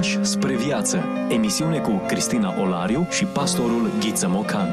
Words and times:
Pași 0.00 0.24
spre 0.24 0.56
viață. 0.56 1.04
Emisiune 1.28 1.78
cu 1.78 2.02
Cristina 2.06 2.60
Olariu 2.60 3.06
și 3.10 3.24
pastorul 3.24 3.90
Ghiță 3.98 4.28
Mocan. 4.28 4.68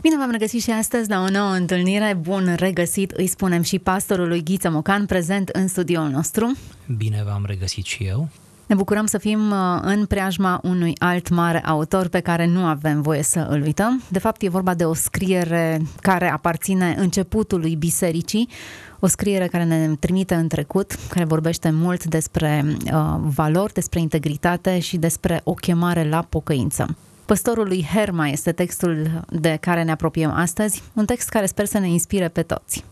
Bine 0.00 0.16
v-am 0.16 0.30
regăsit 0.30 0.62
și 0.62 0.70
astăzi 0.70 1.08
la 1.08 1.22
o 1.22 1.30
nouă 1.30 1.50
întâlnire. 1.50 2.18
Bun 2.20 2.54
regăsit, 2.58 3.10
îi 3.10 3.26
spunem 3.26 3.62
și 3.62 3.78
pastorului 3.78 4.42
Ghiță 4.42 4.70
Mocan, 4.70 5.06
prezent 5.06 5.48
în 5.48 5.68
studioul 5.68 6.08
nostru. 6.08 6.56
Bine 6.96 7.22
v-am 7.26 7.44
regăsit 7.46 7.84
și 7.84 8.04
eu. 8.04 8.28
Ne 8.66 8.74
bucurăm 8.74 9.06
să 9.06 9.18
fim 9.18 9.50
uh, 9.50 9.78
în 9.80 10.06
preajma 10.06 10.60
unui 10.62 10.92
alt 10.98 11.28
mare 11.28 11.60
autor 11.60 12.08
pe 12.08 12.20
care 12.20 12.46
nu 12.46 12.64
avem 12.64 13.02
voie 13.02 13.22
să 13.22 13.46
îl 13.50 13.62
uităm. 13.62 14.02
De 14.08 14.18
fapt, 14.18 14.42
e 14.42 14.48
vorba 14.48 14.74
de 14.74 14.84
o 14.84 14.94
scriere 14.94 15.82
care 16.00 16.30
aparține 16.30 16.94
începutului 16.98 17.76
bisericii, 17.76 18.48
o 19.00 19.06
scriere 19.06 19.46
care 19.46 19.64
ne 19.64 19.96
trimite 20.00 20.34
în 20.34 20.48
trecut, 20.48 20.98
care 21.08 21.24
vorbește 21.24 21.70
mult 21.70 22.04
despre 22.04 22.64
uh, 22.66 23.16
valori, 23.20 23.72
despre 23.72 24.00
integritate 24.00 24.78
și 24.78 24.96
despre 24.96 25.40
o 25.44 25.54
chemare 25.54 26.08
la 26.08 26.22
pocăință. 26.28 26.96
Păstorul 27.24 27.66
lui 27.66 27.86
Herma 27.94 28.28
este 28.28 28.52
textul 28.52 29.24
de 29.28 29.58
care 29.60 29.82
ne 29.82 29.90
apropiem 29.90 30.30
astăzi, 30.30 30.82
un 30.92 31.04
text 31.04 31.28
care 31.28 31.46
sper 31.46 31.66
să 31.66 31.78
ne 31.78 31.88
inspire 31.88 32.28
pe 32.28 32.42
toți. 32.42 32.84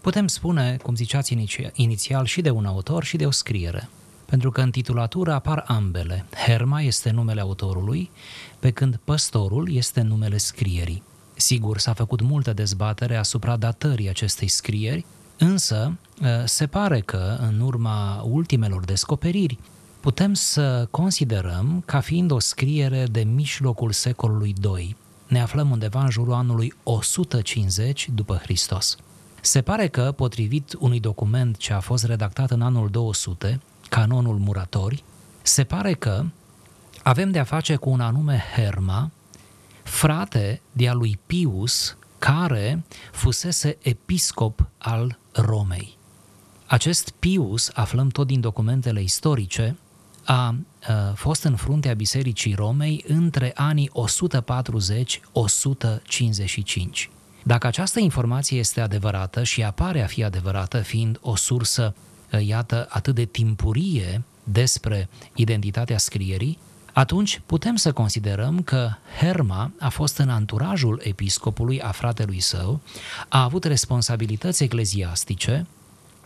Putem 0.00 0.26
spune, 0.26 0.76
cum 0.82 0.94
ziceați 0.94 1.36
inițial, 1.74 2.24
și 2.24 2.40
de 2.40 2.50
un 2.50 2.64
autor 2.64 3.04
și 3.04 3.16
de 3.16 3.26
o 3.26 3.30
scriere 3.30 3.88
pentru 4.24 4.50
că 4.50 4.60
în 4.60 4.70
titulatură 4.70 5.32
apar 5.32 5.64
ambele. 5.66 6.24
Herma 6.46 6.80
este 6.80 7.10
numele 7.10 7.40
autorului, 7.40 8.10
pe 8.58 8.70
când 8.70 9.00
păstorul 9.04 9.74
este 9.74 10.00
numele 10.00 10.36
scrierii. 10.36 11.02
Sigur, 11.34 11.78
s-a 11.78 11.92
făcut 11.92 12.20
multă 12.20 12.52
dezbatere 12.52 13.16
asupra 13.16 13.56
datării 13.56 14.08
acestei 14.08 14.48
scrieri, 14.48 15.04
însă 15.38 15.92
ă, 16.22 16.46
se 16.46 16.66
pare 16.66 17.00
că, 17.00 17.38
în 17.40 17.60
urma 17.60 18.22
ultimelor 18.28 18.84
descoperiri, 18.84 19.58
putem 20.00 20.34
să 20.34 20.86
considerăm 20.90 21.82
ca 21.86 22.00
fiind 22.00 22.30
o 22.30 22.38
scriere 22.38 23.06
de 23.10 23.22
mijlocul 23.22 23.92
secolului 23.92 24.54
II. 24.76 24.96
Ne 25.26 25.40
aflăm 25.40 25.70
undeva 25.70 26.02
în 26.02 26.10
jurul 26.10 26.32
anului 26.32 26.72
150 26.82 28.08
după 28.14 28.36
Hristos. 28.42 28.96
Se 29.40 29.62
pare 29.62 29.88
că, 29.88 30.12
potrivit 30.16 30.76
unui 30.78 31.00
document 31.00 31.56
ce 31.56 31.72
a 31.72 31.80
fost 31.80 32.04
redactat 32.04 32.50
în 32.50 32.62
anul 32.62 32.88
200, 32.88 33.60
canonul 33.88 34.36
muratori, 34.36 35.04
se 35.42 35.64
pare 35.64 35.92
că 35.92 36.24
avem 37.02 37.30
de 37.30 37.38
a 37.38 37.44
face 37.44 37.76
cu 37.76 37.90
un 37.90 38.00
anume 38.00 38.42
Herma, 38.54 39.10
frate 39.82 40.60
de-a 40.72 40.92
lui 40.92 41.18
Pius, 41.26 41.96
care 42.24 42.84
fusese 43.12 43.76
episcop 43.82 44.66
al 44.78 45.18
Romei. 45.32 45.96
Acest 46.66 47.10
Pius, 47.10 47.70
aflăm 47.74 48.08
tot 48.08 48.26
din 48.26 48.40
documentele 48.40 49.02
istorice, 49.02 49.76
a, 50.24 50.54
a 50.86 51.12
fost 51.14 51.42
în 51.42 51.56
fruntea 51.56 51.94
Bisericii 51.94 52.54
Romei 52.54 53.04
între 53.08 53.52
anii 53.54 53.90
140-155. 53.90 53.94
Dacă 57.42 57.66
această 57.66 58.00
informație 58.00 58.58
este 58.58 58.80
adevărată 58.80 59.42
și 59.42 59.62
apare 59.62 60.02
a 60.02 60.06
fi 60.06 60.24
adevărată, 60.24 60.80
fiind 60.80 61.18
o 61.20 61.36
sursă 61.36 61.94
iată, 62.40 62.86
atât 62.88 63.14
de 63.14 63.24
timpurie 63.24 64.22
despre 64.44 65.08
identitatea 65.34 65.98
scrierii, 65.98 66.58
atunci 66.94 67.40
putem 67.46 67.76
să 67.76 67.92
considerăm 67.92 68.62
că 68.62 68.90
Herma 69.18 69.70
a 69.78 69.88
fost 69.88 70.18
în 70.18 70.28
anturajul 70.28 71.00
episcopului 71.02 71.80
a 71.80 71.90
fratelui 71.90 72.40
său, 72.40 72.80
a 73.28 73.42
avut 73.42 73.64
responsabilități 73.64 74.62
ecleziastice, 74.62 75.66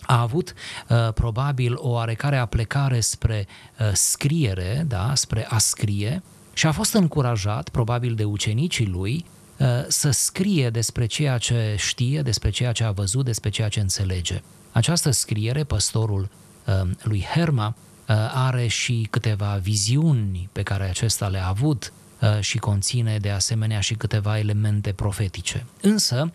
a 0.02 0.20
avut 0.20 0.54
uh, 0.88 1.12
probabil 1.12 1.74
o 1.76 1.88
oarecare 1.88 2.36
aplecare 2.36 3.00
spre 3.00 3.46
uh, 3.80 3.90
scriere, 3.92 4.84
da, 4.88 5.14
spre 5.14 5.46
a 5.48 5.58
scrie 5.58 6.22
și 6.52 6.66
a 6.66 6.72
fost 6.72 6.92
încurajat 6.92 7.68
probabil 7.68 8.14
de 8.14 8.24
ucenicii 8.24 8.86
lui 8.86 9.24
uh, 9.56 9.66
să 9.88 10.10
scrie 10.10 10.70
despre 10.70 11.06
ceea 11.06 11.38
ce 11.38 11.74
știe, 11.78 12.22
despre 12.22 12.50
ceea 12.50 12.72
ce 12.72 12.84
a 12.84 12.90
văzut, 12.90 13.24
despre 13.24 13.50
ceea 13.50 13.68
ce 13.68 13.80
înțelege. 13.80 14.42
Această 14.72 15.10
scriere, 15.10 15.64
păstorul 15.64 16.28
uh, 16.66 16.90
lui 17.02 17.26
Herma, 17.34 17.66
uh, 17.66 17.87
are 18.32 18.66
și 18.66 19.06
câteva 19.10 19.58
viziuni 19.62 20.48
pe 20.52 20.62
care 20.62 20.88
acesta 20.88 21.28
le-a 21.28 21.46
avut 21.46 21.92
uh, 22.20 22.40
și 22.40 22.58
conține 22.58 23.16
de 23.16 23.30
asemenea 23.30 23.80
și 23.80 23.94
câteva 23.94 24.38
elemente 24.38 24.92
profetice. 24.92 25.66
Însă, 25.80 26.32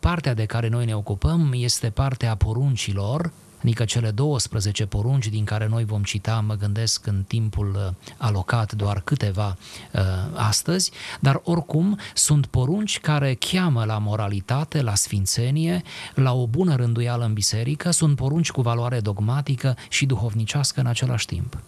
partea 0.00 0.34
de 0.34 0.44
care 0.44 0.68
noi 0.68 0.84
ne 0.84 0.94
ocupăm 0.94 1.52
este 1.54 1.90
partea 1.90 2.34
poruncilor 2.34 3.32
adică 3.58 3.84
cele 3.84 4.10
12 4.10 4.86
porunci 4.86 5.28
din 5.28 5.44
care 5.44 5.66
noi 5.66 5.84
vom 5.84 6.02
cita, 6.02 6.44
mă 6.46 6.54
gândesc, 6.54 7.06
în 7.06 7.24
timpul 7.26 7.72
uh, 7.74 8.10
alocat 8.16 8.72
doar 8.72 9.00
câteva 9.00 9.56
uh, 9.92 10.00
astăzi, 10.34 10.90
dar 11.20 11.40
oricum 11.44 11.98
sunt 12.14 12.46
porunci 12.46 13.00
care 13.00 13.34
cheamă 13.34 13.84
la 13.84 13.98
moralitate, 13.98 14.82
la 14.82 14.94
sfințenie, 14.94 15.82
la 16.14 16.34
o 16.34 16.46
bună 16.46 16.74
rânduială 16.76 17.24
în 17.24 17.32
biserică, 17.32 17.90
sunt 17.90 18.16
porunci 18.16 18.50
cu 18.50 18.60
valoare 18.60 19.00
dogmatică 19.00 19.76
și 19.88 20.06
duhovnicească 20.06 20.80
în 20.80 20.86
același 20.86 21.26
timp. 21.26 21.58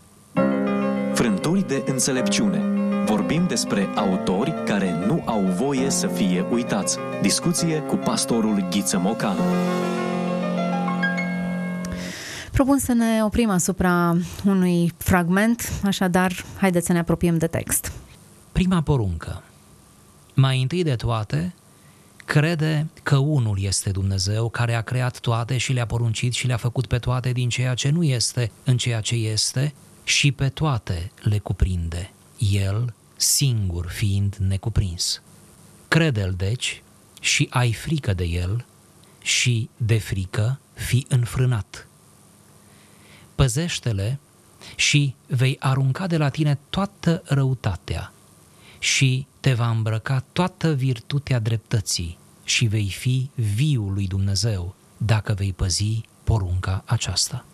Frânturi 1.14 1.66
de 1.66 1.82
înțelepciune 1.86 2.78
Vorbim 3.08 3.46
despre 3.46 3.88
autori 3.94 4.54
care 4.64 5.04
nu 5.06 5.22
au 5.24 5.40
voie 5.40 5.90
să 5.90 6.06
fie 6.06 6.44
uitați. 6.50 6.98
Discuție 7.22 7.78
cu 7.78 7.96
pastorul 7.96 8.66
Ghiță 8.70 8.98
Mocan. 8.98 9.36
Propun 12.58 12.78
să 12.78 12.92
ne 12.92 13.24
oprim 13.24 13.50
asupra 13.50 14.16
unui 14.44 14.92
fragment, 14.96 15.72
așadar, 15.84 16.44
haideți 16.56 16.86
să 16.86 16.92
ne 16.92 16.98
apropiem 16.98 17.38
de 17.38 17.46
text. 17.46 17.92
Prima 18.52 18.82
poruncă. 18.82 19.42
Mai 20.34 20.62
întâi 20.62 20.82
de 20.82 20.94
toate, 20.94 21.54
crede 22.24 22.86
că 23.02 23.16
unul 23.16 23.58
este 23.60 23.90
Dumnezeu 23.90 24.48
care 24.48 24.74
a 24.74 24.80
creat 24.80 25.20
toate 25.20 25.56
și 25.56 25.72
le-a 25.72 25.86
poruncit 25.86 26.32
și 26.32 26.46
le-a 26.46 26.56
făcut 26.56 26.86
pe 26.86 26.98
toate 26.98 27.32
din 27.32 27.48
ceea 27.48 27.74
ce 27.74 27.90
nu 27.90 28.02
este 28.02 28.50
în 28.64 28.76
ceea 28.76 29.00
ce 29.00 29.14
este 29.14 29.74
și 30.04 30.32
pe 30.32 30.48
toate 30.48 31.10
le 31.20 31.38
cuprinde, 31.38 32.10
El 32.38 32.94
singur 33.16 33.86
fiind 33.86 34.34
necuprins. 34.34 35.22
Crede-l 35.88 36.34
deci 36.36 36.82
și 37.20 37.46
ai 37.50 37.72
frică 37.72 38.14
de 38.14 38.24
El 38.24 38.64
și 39.22 39.68
de 39.76 39.98
frică 39.98 40.58
fi 40.74 41.06
înfrânat 41.08 41.87
păzește-le 43.38 44.18
și 44.76 45.14
vei 45.26 45.56
arunca 45.60 46.06
de 46.06 46.16
la 46.16 46.28
tine 46.28 46.58
toată 46.70 47.22
răutatea 47.24 48.12
și 48.78 49.26
te 49.40 49.52
va 49.52 49.70
îmbrăca 49.70 50.24
toată 50.32 50.72
virtutea 50.74 51.38
dreptății 51.38 52.18
și 52.44 52.66
vei 52.66 52.88
fi 52.88 53.30
viul 53.34 53.92
lui 53.92 54.06
Dumnezeu 54.06 54.74
dacă 54.96 55.32
vei 55.32 55.52
păzi 55.52 56.00
porunca 56.24 56.82
aceasta. 56.86 57.44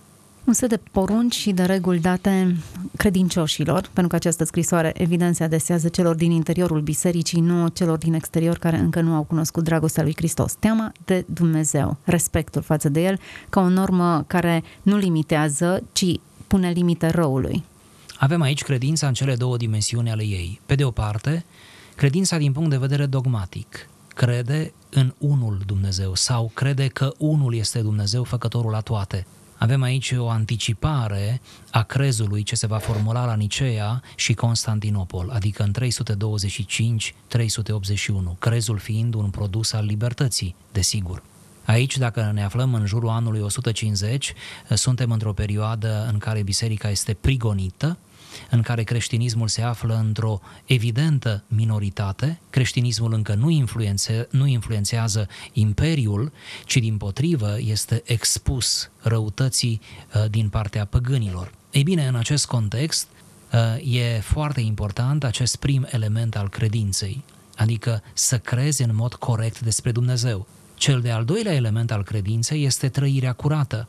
Un 0.44 0.52
set 0.52 0.68
de 0.68 0.80
porunci 0.90 1.34
și 1.34 1.52
de 1.52 1.62
reguli 1.62 1.98
date 1.98 2.56
credincioșilor, 2.96 3.80
pentru 3.92 4.08
că 4.08 4.16
această 4.16 4.44
scrisoare 4.44 4.92
evident 4.96 5.36
se 5.36 5.44
adesează 5.44 5.88
celor 5.88 6.14
din 6.14 6.30
interiorul 6.30 6.80
bisericii, 6.80 7.40
nu 7.40 7.68
celor 7.68 7.98
din 7.98 8.14
exterior 8.14 8.58
care 8.58 8.76
încă 8.76 9.00
nu 9.00 9.14
au 9.14 9.22
cunoscut 9.22 9.64
dragostea 9.64 10.02
lui 10.02 10.14
Hristos. 10.16 10.54
Teama 10.54 10.92
de 11.04 11.24
Dumnezeu, 11.28 11.96
respectul 12.04 12.62
față 12.62 12.88
de 12.88 13.02
El, 13.02 13.18
ca 13.48 13.60
o 13.60 13.68
normă 13.68 14.24
care 14.26 14.62
nu 14.82 14.96
limitează, 14.96 15.82
ci 15.92 16.04
pune 16.46 16.70
limite 16.70 17.08
răului. 17.08 17.64
Avem 18.16 18.40
aici 18.40 18.62
credința 18.62 19.06
în 19.06 19.14
cele 19.14 19.34
două 19.34 19.56
dimensiuni 19.56 20.10
ale 20.10 20.22
ei. 20.22 20.60
Pe 20.66 20.74
de 20.74 20.84
o 20.84 20.90
parte, 20.90 21.44
credința 21.94 22.36
din 22.36 22.52
punct 22.52 22.70
de 22.70 22.76
vedere 22.76 23.06
dogmatic, 23.06 23.88
crede 24.14 24.72
în 24.90 25.12
unul 25.18 25.60
Dumnezeu 25.66 26.14
sau 26.14 26.50
crede 26.54 26.86
că 26.86 27.12
unul 27.18 27.54
este 27.54 27.80
Dumnezeu 27.80 28.24
făcătorul 28.24 28.70
la 28.70 28.80
toate. 28.80 29.26
Avem 29.64 29.82
aici 29.82 30.12
o 30.16 30.28
anticipare 30.28 31.40
a 31.70 31.82
crezului 31.82 32.42
ce 32.42 32.54
se 32.54 32.66
va 32.66 32.78
formula 32.78 33.24
la 33.24 33.34
Nicea 33.34 34.02
și 34.16 34.34
Constantinopol, 34.34 35.30
adică 35.30 35.62
în 35.62 35.72
325-381, 38.34 38.38
crezul 38.38 38.78
fiind 38.78 39.14
un 39.14 39.30
produs 39.30 39.72
al 39.72 39.84
libertății, 39.84 40.54
desigur. 40.72 41.22
Aici, 41.64 41.98
dacă 41.98 42.30
ne 42.34 42.44
aflăm 42.44 42.74
în 42.74 42.86
jurul 42.86 43.08
anului 43.08 43.40
150, 43.40 44.34
suntem 44.74 45.10
într-o 45.10 45.32
perioadă 45.32 46.08
în 46.12 46.18
care 46.18 46.42
biserica 46.42 46.90
este 46.90 47.14
prigonită, 47.14 47.98
în 48.50 48.62
care 48.62 48.82
creștinismul 48.82 49.48
se 49.48 49.62
află 49.62 49.94
într-o 50.04 50.40
evidentă 50.64 51.44
minoritate, 51.48 52.40
creștinismul 52.50 53.12
încă 53.12 53.34
nu, 53.34 53.50
influențe, 53.50 54.28
nu 54.30 54.46
influențează 54.46 55.28
imperiul, 55.52 56.32
ci 56.66 56.76
din 56.76 56.96
potrivă 56.96 57.56
este 57.58 58.02
expus 58.04 58.90
răutății 59.00 59.80
uh, 60.14 60.30
din 60.30 60.48
partea 60.48 60.84
păgânilor. 60.84 61.52
Ei 61.70 61.82
bine, 61.82 62.06
în 62.06 62.14
acest 62.14 62.46
context, 62.46 63.06
uh, 63.52 63.94
e 63.94 64.20
foarte 64.20 64.60
important 64.60 65.24
acest 65.24 65.56
prim 65.56 65.86
element 65.90 66.36
al 66.36 66.48
credinței, 66.48 67.22
adică 67.56 68.02
să 68.12 68.38
crezi 68.38 68.82
în 68.82 68.94
mod 68.94 69.14
corect 69.14 69.60
despre 69.60 69.92
Dumnezeu. 69.92 70.46
Cel 70.74 71.00
de-al 71.00 71.24
doilea 71.24 71.54
element 71.54 71.90
al 71.90 72.02
credinței 72.02 72.64
este 72.64 72.88
trăirea 72.88 73.32
curată, 73.32 73.88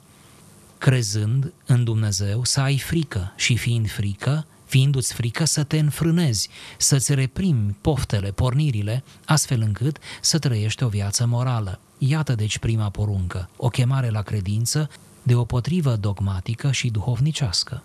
crezând 0.77 1.53
în 1.65 1.83
Dumnezeu, 1.83 2.43
să 2.43 2.59
ai 2.59 2.77
frică 2.77 3.33
și 3.35 3.57
fiind 3.57 3.91
frică, 3.91 4.45
fiindu-ți 4.65 5.13
frică 5.13 5.45
să 5.45 5.63
te 5.63 5.79
înfrânezi, 5.79 6.49
să-ți 6.77 7.13
reprimi 7.13 7.77
poftele, 7.81 8.31
pornirile, 8.31 9.03
astfel 9.25 9.61
încât 9.61 9.97
să 10.21 10.39
trăiești 10.39 10.83
o 10.83 10.87
viață 10.87 11.25
morală. 11.25 11.79
Iată 11.97 12.35
deci 12.35 12.57
prima 12.57 12.89
poruncă, 12.89 13.49
o 13.57 13.67
chemare 13.67 14.09
la 14.09 14.21
credință 14.21 14.89
de 15.23 15.35
o 15.35 15.43
potrivă 15.43 15.95
dogmatică 15.95 16.71
și 16.71 16.89
duhovnicească. 16.89 17.83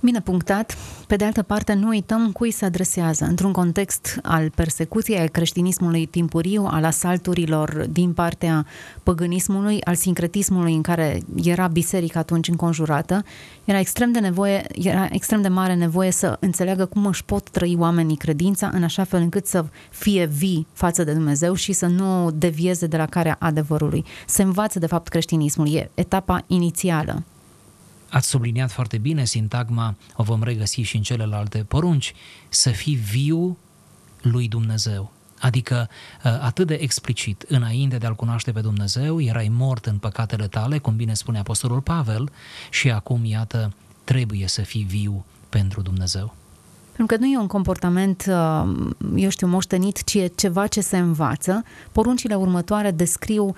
Bine 0.00 0.20
punctat. 0.20 0.76
Pe 1.06 1.16
de 1.16 1.24
altă 1.24 1.42
parte, 1.42 1.72
nu 1.72 1.88
uităm 1.88 2.32
cui 2.32 2.50
se 2.50 2.64
adresează. 2.64 3.24
Într-un 3.24 3.52
context 3.52 4.18
al 4.22 4.50
persecuției, 4.50 5.18
al 5.18 5.28
creștinismului 5.28 6.06
timpuriu, 6.06 6.64
al 6.70 6.84
asalturilor 6.84 7.86
din 7.90 8.12
partea 8.12 8.66
păgânismului, 9.02 9.80
al 9.84 9.94
sincretismului 9.94 10.74
în 10.74 10.82
care 10.82 11.20
era 11.44 11.66
biserica 11.66 12.18
atunci 12.18 12.48
înconjurată, 12.48 13.24
era 13.64 13.78
extrem 13.78 14.12
de, 14.12 14.18
nevoie, 14.18 14.64
era 14.74 15.08
extrem 15.10 15.42
de 15.42 15.48
mare 15.48 15.74
nevoie 15.74 16.10
să 16.10 16.36
înțeleagă 16.40 16.84
cum 16.84 17.06
își 17.06 17.24
pot 17.24 17.50
trăi 17.50 17.76
oamenii 17.78 18.16
credința 18.16 18.70
în 18.72 18.82
așa 18.82 19.04
fel 19.04 19.20
încât 19.20 19.46
să 19.46 19.64
fie 19.90 20.24
vii 20.24 20.66
față 20.72 21.04
de 21.04 21.12
Dumnezeu 21.12 21.54
și 21.54 21.72
să 21.72 21.86
nu 21.86 22.30
devieze 22.30 22.86
de 22.86 22.96
la 22.96 23.06
care 23.06 23.36
adevărului. 23.38 24.04
Se 24.26 24.42
învață, 24.42 24.78
de 24.78 24.86
fapt, 24.86 25.08
creștinismul. 25.08 25.74
E 25.74 25.90
etapa 25.94 26.44
inițială 26.46 27.22
Ați 28.10 28.28
subliniat 28.28 28.70
foarte 28.70 28.98
bine 28.98 29.24
sintagma, 29.24 29.94
o 30.16 30.22
vom 30.22 30.42
regăsi 30.42 30.80
și 30.80 30.96
în 30.96 31.02
celelalte 31.02 31.58
porunci, 31.58 32.14
să 32.48 32.70
fii 32.70 32.94
viu 32.94 33.58
lui 34.22 34.48
Dumnezeu. 34.48 35.12
Adică 35.40 35.88
ă, 36.24 36.42
atât 36.42 36.66
de 36.66 36.74
explicit, 36.74 37.44
înainte 37.48 37.96
de 37.96 38.06
a-L 38.06 38.14
cunoaște 38.14 38.52
pe 38.52 38.60
Dumnezeu, 38.60 39.20
erai 39.20 39.48
mort 39.56 39.86
în 39.86 39.98
păcatele 39.98 40.46
tale, 40.46 40.78
cum 40.78 40.96
bine 40.96 41.14
spune 41.14 41.38
Apostolul 41.38 41.80
Pavel, 41.80 42.30
și 42.70 42.90
acum, 42.90 43.24
iată, 43.24 43.72
trebuie 44.04 44.46
să 44.46 44.62
fii 44.62 44.82
viu 44.82 45.24
pentru 45.48 45.82
Dumnezeu. 45.82 46.34
Pentru 46.96 47.16
că 47.16 47.22
nu 47.22 47.30
e 47.32 47.38
un 47.38 47.46
comportament, 47.46 48.24
ă, 48.28 48.68
eu 49.16 49.28
știu, 49.28 49.46
moștenit, 49.46 50.04
ci 50.04 50.14
e 50.14 50.26
ceva 50.26 50.66
ce 50.66 50.80
se 50.80 50.98
învață. 50.98 51.64
Poruncile 51.92 52.34
următoare 52.34 52.90
descriu 52.90 53.54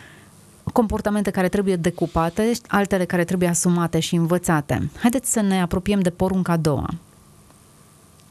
comportamente 0.73 1.31
care 1.31 1.49
trebuie 1.49 1.77
decupate, 1.77 2.53
altele 2.69 3.05
care 3.05 3.25
trebuie 3.25 3.49
asumate 3.49 4.01
și 4.01 4.15
învățate. 4.15 4.91
Haideți 4.99 5.33
să 5.33 5.41
ne 5.41 5.61
apropiem 5.61 6.01
de 6.01 6.11
porunca 6.11 6.53
a 6.53 6.57
doua. 6.57 6.89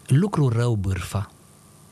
Lucru 0.05 0.47
rău 0.47 0.75
bârfa. 0.75 1.31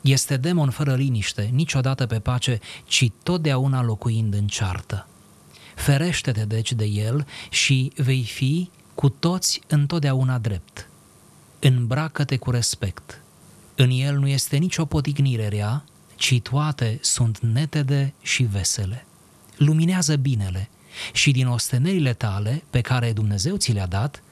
Este 0.00 0.36
demon 0.36 0.70
fără 0.70 0.94
liniște, 0.94 1.50
niciodată 1.52 2.06
pe 2.06 2.18
pace, 2.18 2.58
ci 2.84 3.10
totdeauna 3.22 3.82
locuind 3.82 4.34
în 4.34 4.46
ceartă. 4.46 5.06
Ferește-te 5.74 6.44
deci 6.44 6.72
de 6.72 6.84
el 6.84 7.26
și 7.50 7.92
vei 7.96 8.24
fi 8.24 8.70
cu 8.94 9.08
toți 9.08 9.60
întotdeauna 9.66 10.38
drept. 10.38 10.88
Îmbracă-te 11.58 12.36
cu 12.36 12.50
respect. 12.50 13.20
În 13.74 13.90
el 13.90 14.18
nu 14.18 14.26
este 14.26 14.56
nicio 14.56 14.84
potignire 14.84 15.48
rea, 15.48 15.84
ci 16.16 16.40
toate 16.42 16.98
sunt 17.02 17.38
netede 17.38 18.14
și 18.22 18.42
vesele 18.42 19.06
luminează 19.58 20.16
binele 20.16 20.68
și 21.12 21.30
din 21.30 21.46
ostenerile 21.46 22.12
tale 22.12 22.62
pe 22.70 22.80
care 22.80 23.12
Dumnezeu 23.12 23.56
ți 23.56 23.72
le-a 23.72 23.86
dat, 23.86 24.22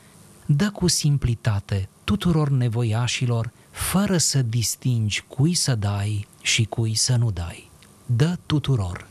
dă 0.46 0.70
cu 0.70 0.87
simplitate 0.87 1.88
tuturor 2.05 2.49
nevoiașilor, 2.49 3.52
fără 3.70 4.17
să 4.19 4.43
distingi 4.43 5.23
cui 5.28 5.55
să 5.55 5.75
dai 5.75 6.26
și 6.43 6.64
cui 6.64 6.94
să 6.94 7.17
nu 7.17 7.31
dai. 7.31 7.70
Dă 8.06 8.38
tuturor, 8.46 9.08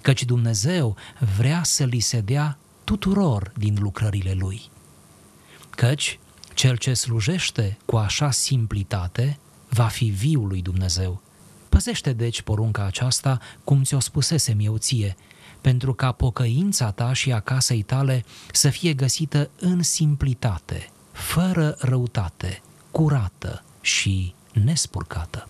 căci 0.00 0.24
Dumnezeu 0.24 0.96
vrea 1.36 1.62
să 1.62 1.84
li 1.84 2.00
se 2.00 2.20
dea 2.20 2.58
tuturor 2.84 3.52
din 3.56 3.76
lucrările 3.80 4.32
Lui. 4.32 4.62
Căci 5.70 6.18
cel 6.54 6.76
ce 6.76 6.94
slujește 6.94 7.78
cu 7.84 7.96
așa 7.96 8.30
simplitate 8.30 9.38
va 9.68 9.86
fi 9.86 10.04
viul 10.04 10.46
lui 10.46 10.62
Dumnezeu. 10.62 11.22
Păzește 11.68 12.12
deci 12.12 12.42
porunca 12.42 12.84
aceasta, 12.84 13.40
cum 13.64 13.82
ți-o 13.82 14.00
spusesem 14.00 14.58
eu 14.60 14.76
ție, 14.76 15.16
pentru 15.60 15.94
ca 15.94 16.12
pocăința 16.12 16.90
ta 16.90 17.12
și 17.12 17.32
a 17.32 17.40
casei 17.40 17.82
tale 17.82 18.24
să 18.52 18.68
fie 18.68 18.92
găsită 18.92 19.50
în 19.60 19.82
simplitate, 19.82 20.90
fără 21.12 21.76
răutate, 21.78 22.62
curată 22.90 23.62
și 23.80 24.34
nespurcată. 24.64 25.48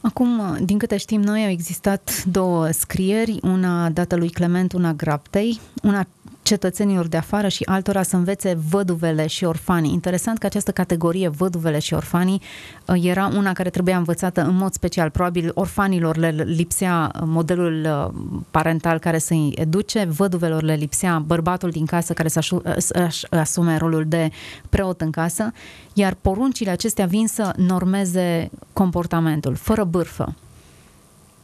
Acum, 0.00 0.56
din 0.64 0.78
câte 0.78 0.96
știm 0.96 1.20
noi, 1.20 1.44
au 1.44 1.50
existat 1.50 2.24
două 2.24 2.70
scrieri, 2.70 3.38
una 3.42 3.90
dată 3.90 4.16
lui 4.16 4.30
Clement, 4.30 4.72
una 4.72 4.92
Graptei, 4.92 5.60
una 5.82 6.06
cetățenilor 6.46 7.06
de 7.06 7.16
afară 7.16 7.48
și 7.48 7.62
altora 7.64 8.02
să 8.02 8.16
învețe 8.16 8.58
văduvele 8.70 9.26
și 9.26 9.44
orfanii. 9.44 9.92
Interesant 9.92 10.38
că 10.38 10.46
această 10.46 10.70
categorie, 10.70 11.28
văduvele 11.28 11.78
și 11.78 11.94
orfanii, 11.94 12.42
uh, 12.86 13.04
era 13.04 13.26
una 13.26 13.52
care 13.52 13.70
trebuia 13.70 13.96
învățată 13.96 14.42
în 14.42 14.56
mod 14.56 14.72
special. 14.72 15.10
Probabil 15.10 15.50
orfanilor 15.54 16.16
le 16.16 16.30
lipsea 16.30 17.10
modelul 17.24 17.84
uh, 17.84 18.42
parental 18.50 18.98
care 18.98 19.18
să-i 19.18 19.52
educe, 19.54 20.04
văduvelor 20.04 20.62
le 20.62 20.74
lipsea 20.74 21.18
bărbatul 21.18 21.70
din 21.70 21.86
casă 21.86 22.12
care 22.12 22.28
să 22.28 22.40
asume 23.30 23.76
rolul 23.76 24.04
de 24.08 24.30
preot 24.68 25.00
în 25.00 25.10
casă, 25.10 25.52
iar 25.92 26.14
poruncile 26.14 26.70
acestea 26.70 27.06
vin 27.06 27.26
să 27.26 27.52
normeze 27.56 28.50
comportamentul, 28.72 29.54
fără 29.54 29.84
bârfă. 29.84 30.34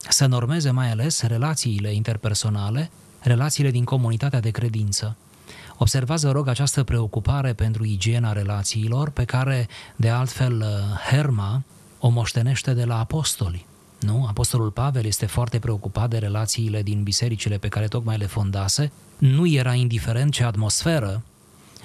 Să 0.09 0.27
normeze 0.27 0.71
mai 0.71 0.91
ales 0.91 1.23
relațiile 1.23 1.95
interpersonale, 1.95 2.91
relațiile 3.23 3.71
din 3.71 3.85
comunitatea 3.85 4.41
de 4.41 4.51
credință. 4.51 5.17
Observați, 5.77 6.27
vă 6.27 6.33
rog, 6.33 6.49
această 6.49 6.83
preocupare 6.83 7.53
pentru 7.53 7.85
igiena 7.85 8.33
relațiilor, 8.33 9.11
pe 9.11 9.25
care, 9.25 9.69
de 9.97 10.09
altfel, 10.09 10.65
Herma 11.11 11.63
o 11.99 12.09
moștenește 12.09 12.73
de 12.73 12.85
la 12.85 12.99
apostoli. 12.99 13.67
Nu? 14.01 14.27
Apostolul 14.29 14.71
Pavel 14.71 15.05
este 15.05 15.27
foarte 15.27 15.59
preocupat 15.59 16.11
de 16.11 16.19
relațiile 16.19 16.83
din 16.83 17.03
bisericile 17.03 17.59
pe 17.59 17.69
care 17.69 17.87
tocmai 17.87 18.17
le 18.17 18.27
fondase. 18.27 18.93
Nu 19.19 19.47
era 19.47 19.75
indiferent 19.75 20.33
ce 20.33 20.45
atmosferă 20.45 21.23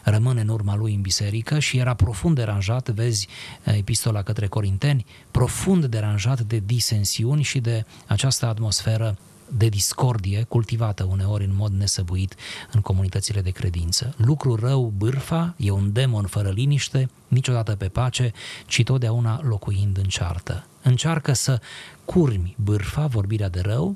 rămâne 0.03 0.41
în 0.41 0.47
urma 0.47 0.75
lui 0.75 0.93
în 0.93 1.01
biserică 1.01 1.59
și 1.59 1.77
era 1.77 1.93
profund 1.93 2.35
deranjat, 2.35 2.89
vezi 2.89 3.27
epistola 3.63 4.21
către 4.21 4.47
Corinteni, 4.47 5.05
profund 5.31 5.85
deranjat 5.85 6.39
de 6.41 6.61
disensiuni 6.65 7.43
și 7.43 7.59
de 7.59 7.85
această 8.07 8.45
atmosferă 8.45 9.17
de 9.51 9.67
discordie 9.67 10.43
cultivată 10.43 11.03
uneori 11.03 11.43
în 11.43 11.55
mod 11.55 11.71
nesăbuit 11.71 12.35
în 12.71 12.81
comunitățile 12.81 13.41
de 13.41 13.49
credință. 13.49 14.13
Lucru 14.17 14.55
rău, 14.55 14.93
bârfa, 14.97 15.53
e 15.57 15.71
un 15.71 15.93
demon 15.93 16.25
fără 16.25 16.49
liniște, 16.49 17.09
niciodată 17.27 17.75
pe 17.75 17.87
pace, 17.87 18.33
ci 18.65 18.83
totdeauna 18.83 19.41
locuind 19.43 19.97
în 19.97 20.03
ceartă. 20.03 20.65
Încearcă 20.81 21.33
să 21.33 21.61
curmi 22.05 22.55
bârfa, 22.63 23.05
vorbirea 23.05 23.49
de 23.49 23.59
rău, 23.59 23.95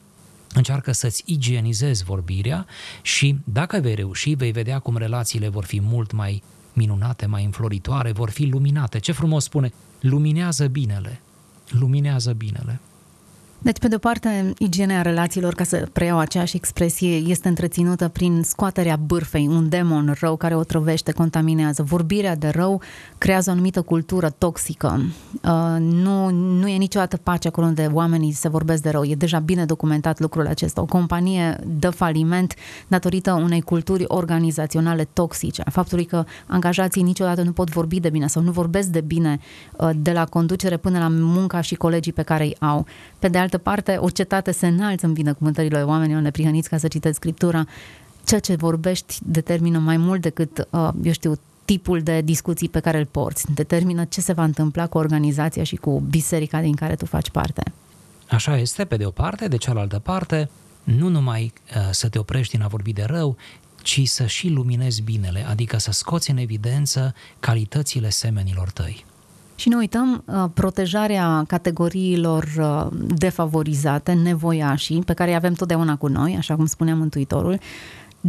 încearcă 0.54 0.92
să-ți 0.92 1.24
igienizezi 1.25 2.04
vorbirea 2.04 2.66
și 3.02 3.38
dacă 3.44 3.80
vei 3.80 3.96
reuși, 3.96 4.34
vei 4.34 4.52
vedea 4.52 4.80
cum 4.80 4.98
relațiile 4.98 5.48
vor 5.48 5.64
fi 5.64 5.82
mult 5.82 6.12
mai 6.12 6.44
minunate, 6.74 7.25
mai 7.25 7.44
înfloritoare, 7.44 8.12
vor 8.12 8.30
fi 8.30 8.46
luminate. 8.46 9.00
Ce 9.00 9.12
frumos 9.12 9.44
spune, 9.44 9.74
luminează 10.00 10.68
binele, 10.68 11.22
luminează 11.70 12.34
binele. 12.34 12.80
Deci, 13.63 13.80
pe 13.80 13.88
de-o 13.88 13.98
parte, 13.98 14.53
igienea 14.58 15.01
relațiilor, 15.01 15.53
ca 15.53 15.63
să 15.63 15.88
preiau 15.94 16.18
aceeași 16.20 16.56
expresie, 16.56 17.15
este 17.15 17.48
întreținută 17.48 18.08
prin 18.08 18.41
scoaterea 18.44 18.96
bârfei, 18.96 19.48
un 19.48 19.70
demon 19.70 20.15
rău 20.20 20.36
care 20.36 20.56
o 20.56 20.63
trăvește, 20.63 21.12
contaminează. 21.12 21.84
Vorbirea 21.84 22.36
de 22.36 22.48
rău 22.48 22.82
creează 23.18 23.50
o 23.50 23.53
anumită 23.53 23.82
cultură 23.82 24.30
toxică. 24.30 25.01
Uh, 25.44 25.75
nu, 25.80 26.30
nu 26.30 26.68
e 26.68 26.77
niciodată 26.77 27.18
pace 27.18 27.48
acolo 27.48 27.68
unde 27.68 27.89
oamenii 27.94 28.32
se 28.32 28.50
vorbesc 28.50 28.82
de 28.82 28.89
rău. 28.89 29.03
E 29.03 29.15
deja 29.15 29.39
bine 29.39 29.65
documentat 29.65 30.20
lucrul 30.20 30.48
acesta. 30.48 30.82
O 30.82 30.86
companie 30.86 31.60
dă 31.80 31.89
faliment 31.89 32.53
datorită 32.88 33.34
unei 33.34 33.62
culturi 33.62 34.03
organizaționale 34.08 35.08
toxice, 35.13 35.62
a 35.65 35.70
faptului 35.70 36.06
că 36.06 36.24
angajații 36.48 37.01
niciodată 37.01 37.41
nu 37.41 37.51
pot 37.51 37.70
vorbi 37.70 38.00
de 38.00 38.10
bine 38.10 38.27
sau 38.27 38.41
nu 38.41 38.51
vorbesc 38.51 38.88
de 38.88 39.01
bine 39.01 39.39
uh, 39.77 39.89
de 39.96 40.12
la 40.12 40.25
conducere 40.25 40.77
până 40.77 41.00
la 41.00 41.08
munca 41.10 41.62
și 41.62 41.75
colegii 41.75 42.13
pe 42.13 42.22
care 42.22 42.44
îi 42.44 42.56
au. 42.60 42.86
Pe 43.20 43.27
de 43.27 43.38
altă 43.38 43.50
parte, 43.58 43.98
o 44.00 44.10
cetate 44.10 44.51
se 44.51 44.67
înalță 44.67 45.05
în 45.05 45.13
binecuvântările 45.13 45.84
oamenilor 45.84 46.22
neprihăniți 46.22 46.70
ca 46.70 46.77
să 46.77 46.88
citeți 46.88 47.15
Scriptura. 47.15 47.65
Ceea 48.25 48.39
ce 48.39 48.55
vorbești 48.55 49.17
determină 49.24 49.79
mai 49.79 49.98
mult 49.98 50.22
decât, 50.22 50.67
uh, 50.70 50.89
eu 51.03 51.12
știu, 51.12 51.39
tipul 51.65 52.01
de 52.01 52.22
discuții 52.22 52.70
pe 52.70 52.79
care 52.79 52.98
îl 52.98 53.05
porți. 53.05 53.53
Determină 53.53 54.05
ce 54.05 54.22
se 54.22 54.34
va 54.34 54.43
întâmpla 54.43 54.88
cu 54.88 54.98
organizația 54.98 55.63
și 55.63 55.75
cu 55.75 56.03
biserica 56.10 56.62
din 56.62 56.75
care 56.75 56.96
tu 56.96 57.05
faci 57.05 57.29
parte. 57.29 57.63
Așa 58.29 58.58
este, 58.58 58.86
pe 58.86 58.98
de 58.98 59.05
o 59.05 59.10
parte, 59.10 59.48
de 59.48 59.58
cealaltă 59.58 60.00
parte, 60.00 60.50
nu 60.84 61.08
numai 61.08 61.53
uh, 61.75 61.89
să 61.91 62.10
te 62.10 62.20
oprești 62.20 62.55
din 62.55 62.65
a 62.65 62.67
vorbi 62.67 62.93
de 62.93 63.03
rău, 63.03 63.38
ci 63.81 64.01
să 64.08 64.25
și 64.25 64.50
luminezi 64.50 65.01
binele, 65.01 65.46
adică 65.48 65.77
să 65.77 65.91
scoți 65.91 66.29
în 66.29 66.38
evidență 66.38 67.13
calitățile 67.39 68.10
semenilor 68.10 68.72
tăi. 68.72 69.05
Și 69.62 69.70
nu 69.70 69.77
uităm 69.77 70.24
uh, 70.25 70.46
protejarea 70.53 71.44
categoriilor 71.48 72.44
uh, 72.60 72.88
defavorizate, 73.15 74.13
nevoiașii, 74.13 75.01
pe 75.01 75.13
care 75.13 75.30
îi 75.30 75.36
avem 75.36 75.53
totdeauna 75.53 75.96
cu 75.96 76.08
noi, 76.08 76.36
așa 76.38 76.56
cum 76.56 76.65
spunea 76.65 76.96
Mântuitorul, 76.96 77.60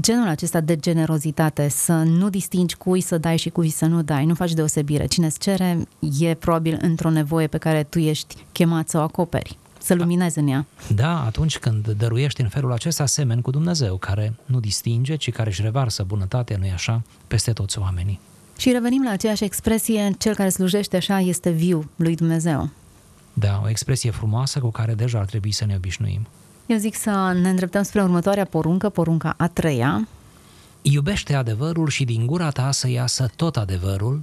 genul 0.00 0.28
acesta 0.28 0.60
de 0.60 0.76
generozitate, 0.76 1.68
să 1.68 1.92
nu 1.92 2.28
distingi 2.28 2.76
cui 2.76 3.00
să 3.00 3.18
dai 3.18 3.36
și 3.36 3.50
cui 3.50 3.68
să 3.68 3.86
nu 3.86 4.02
dai, 4.02 4.24
nu 4.24 4.34
faci 4.34 4.52
deosebire. 4.52 5.06
Cine 5.06 5.26
îți 5.26 5.38
cere 5.38 5.88
e 6.18 6.34
probabil 6.34 6.78
într-o 6.82 7.10
nevoie 7.10 7.46
pe 7.46 7.58
care 7.58 7.82
tu 7.82 7.98
ești 7.98 8.36
chemat 8.52 8.88
să 8.88 8.98
o 8.98 9.00
acoperi 9.00 9.58
să 9.78 9.94
luminezi 9.94 10.38
în 10.38 10.48
ea. 10.48 10.66
Da, 10.94 11.24
atunci 11.24 11.58
când 11.58 11.88
dăruiești 11.88 12.40
în 12.40 12.48
felul 12.48 12.72
acesta 12.72 13.06
semen 13.06 13.40
cu 13.40 13.50
Dumnezeu, 13.50 13.96
care 13.96 14.34
nu 14.44 14.60
distinge, 14.60 15.16
ci 15.16 15.32
care 15.32 15.48
își 15.48 15.62
revarsă 15.62 16.02
bunătatea, 16.02 16.56
nu-i 16.56 16.72
așa, 16.72 17.02
peste 17.26 17.52
toți 17.52 17.78
oamenii. 17.78 18.20
Și 18.56 18.70
revenim 18.70 19.02
la 19.02 19.10
aceeași 19.10 19.44
expresie, 19.44 20.14
cel 20.18 20.34
care 20.34 20.48
slujește 20.48 20.96
așa 20.96 21.20
este 21.20 21.50
viu 21.50 21.90
lui 21.96 22.14
Dumnezeu. 22.14 22.70
Da, 23.32 23.60
o 23.64 23.68
expresie 23.68 24.10
frumoasă 24.10 24.58
cu 24.58 24.70
care 24.70 24.94
deja 24.94 25.18
ar 25.18 25.24
trebui 25.24 25.52
să 25.52 25.64
ne 25.64 25.74
obișnuim. 25.76 26.26
Eu 26.66 26.76
zic 26.76 26.94
să 26.94 27.38
ne 27.42 27.48
îndreptăm 27.48 27.82
spre 27.82 28.02
următoarea 28.02 28.44
poruncă, 28.44 28.88
porunca 28.88 29.34
a 29.36 29.48
treia. 29.48 30.08
Iubește 30.82 31.34
adevărul 31.34 31.88
și 31.88 32.04
din 32.04 32.26
gura 32.26 32.50
ta 32.50 32.70
să 32.70 32.88
iasă 32.88 33.30
tot 33.36 33.56
adevărul, 33.56 34.22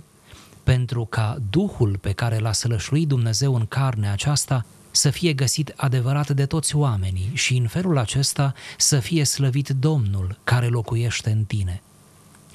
pentru 0.63 1.05
ca 1.05 1.37
Duhul 1.49 1.97
pe 2.01 2.11
care 2.11 2.37
l-a 2.37 2.51
sălășluit 2.51 3.07
Dumnezeu 3.07 3.55
în 3.55 3.65
carne 3.65 4.09
aceasta 4.09 4.65
să 4.91 5.09
fie 5.09 5.33
găsit 5.33 5.73
adevărat 5.75 6.29
de 6.29 6.45
toți 6.45 6.75
oamenii 6.75 7.29
și 7.33 7.57
în 7.57 7.67
felul 7.67 7.97
acesta 7.97 8.53
să 8.77 8.99
fie 8.99 9.23
slăvit 9.23 9.69
Domnul 9.69 10.37
care 10.43 10.67
locuiește 10.67 11.29
în 11.29 11.43
tine. 11.43 11.81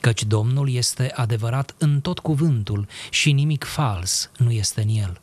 Căci 0.05 0.25
Domnul 0.25 0.71
este 0.71 1.13
adevărat 1.15 1.75
în 1.79 2.01
tot 2.01 2.19
cuvântul 2.19 2.87
și 3.11 3.33
nimic 3.33 3.65
fals 3.65 4.31
nu 4.39 4.51
este 4.51 4.83
în 4.83 4.89
el. 4.89 5.21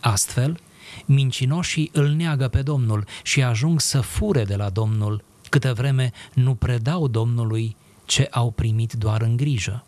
Astfel, 0.00 0.60
mincinoșii 1.04 1.90
îl 1.92 2.08
neagă 2.08 2.48
pe 2.48 2.62
Domnul 2.62 3.06
și 3.22 3.42
ajung 3.42 3.80
să 3.80 4.00
fure 4.00 4.44
de 4.44 4.56
la 4.56 4.68
Domnul, 4.68 5.24
câtă 5.48 5.74
vreme 5.74 6.12
nu 6.34 6.54
predau 6.54 7.08
Domnului 7.08 7.76
ce 8.04 8.28
au 8.30 8.50
primit 8.50 8.92
doar 8.92 9.22
în 9.22 9.36
grijă. 9.36 9.84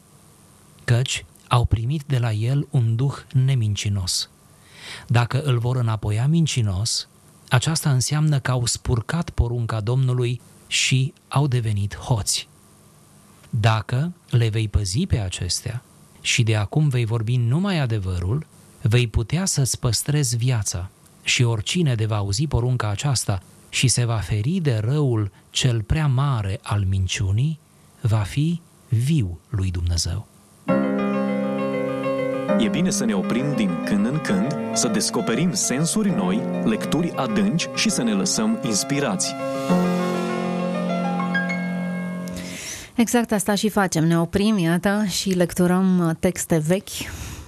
Căci 0.85 1.25
au 1.49 1.65
primit 1.65 2.03
de 2.07 2.19
la 2.19 2.33
el 2.33 2.67
un 2.71 2.97
duh 2.97 3.15
nemincinos. 3.33 4.31
Dacă 5.07 5.43
îl 5.43 5.59
vor 5.59 5.77
înapoia 5.77 6.27
mincinos, 6.27 7.09
aceasta 7.49 7.91
înseamnă 7.91 8.39
că 8.39 8.51
au 8.51 8.67
spurcat 8.67 9.31
porunca 9.31 9.81
Domnului 9.81 10.41
și 10.67 11.13
au 11.29 11.47
devenit 11.47 11.97
hoți. 11.97 12.50
Dacă 13.51 14.13
le 14.31 14.49
vei 14.49 14.69
păzi 14.69 15.07
pe 15.07 15.19
acestea 15.19 15.83
și 16.21 16.43
de 16.43 16.57
acum 16.57 16.89
vei 16.89 17.05
vorbi 17.05 17.37
numai 17.37 17.79
adevărul, 17.79 18.47
vei 18.83 19.07
putea 19.07 19.45
să-ți 19.45 19.79
păstrezi 19.79 20.37
viața 20.37 20.91
și 21.23 21.43
oricine 21.43 21.95
de 21.95 22.07
va 22.07 22.17
auzi 22.17 22.47
porunca 22.47 22.89
aceasta 22.89 23.43
și 23.69 23.89
se 23.89 24.05
va 24.05 24.17
feri 24.17 24.61
de 24.63 24.81
răul 24.85 25.31
cel 25.51 25.83
prea 25.83 26.07
mare 26.07 26.59
al 26.63 26.85
minciunii, 26.89 27.59
va 28.01 28.19
fi 28.19 28.61
viu 28.89 29.39
lui 29.49 29.71
Dumnezeu. 29.71 30.27
E 32.59 32.69
bine 32.69 32.91
să 32.91 33.05
ne 33.05 33.15
oprim 33.15 33.55
din 33.57 33.71
când 33.85 34.07
în 34.07 34.19
când, 34.19 34.57
să 34.73 34.89
descoperim 34.89 35.53
sensuri 35.53 36.11
noi, 36.11 36.43
lecturi 36.65 37.13
adânci 37.13 37.69
și 37.75 37.91
să 37.91 38.03
ne 38.03 38.13
lăsăm 38.13 38.59
inspirați. 38.65 39.35
Exact 43.01 43.33
asta 43.33 43.55
și 43.55 43.69
facem. 43.69 44.07
Ne 44.07 44.19
oprim, 44.19 44.59
iată, 44.59 45.05
și 45.09 45.31
lecturăm 45.31 46.17
texte 46.19 46.63
vechi 46.67 46.89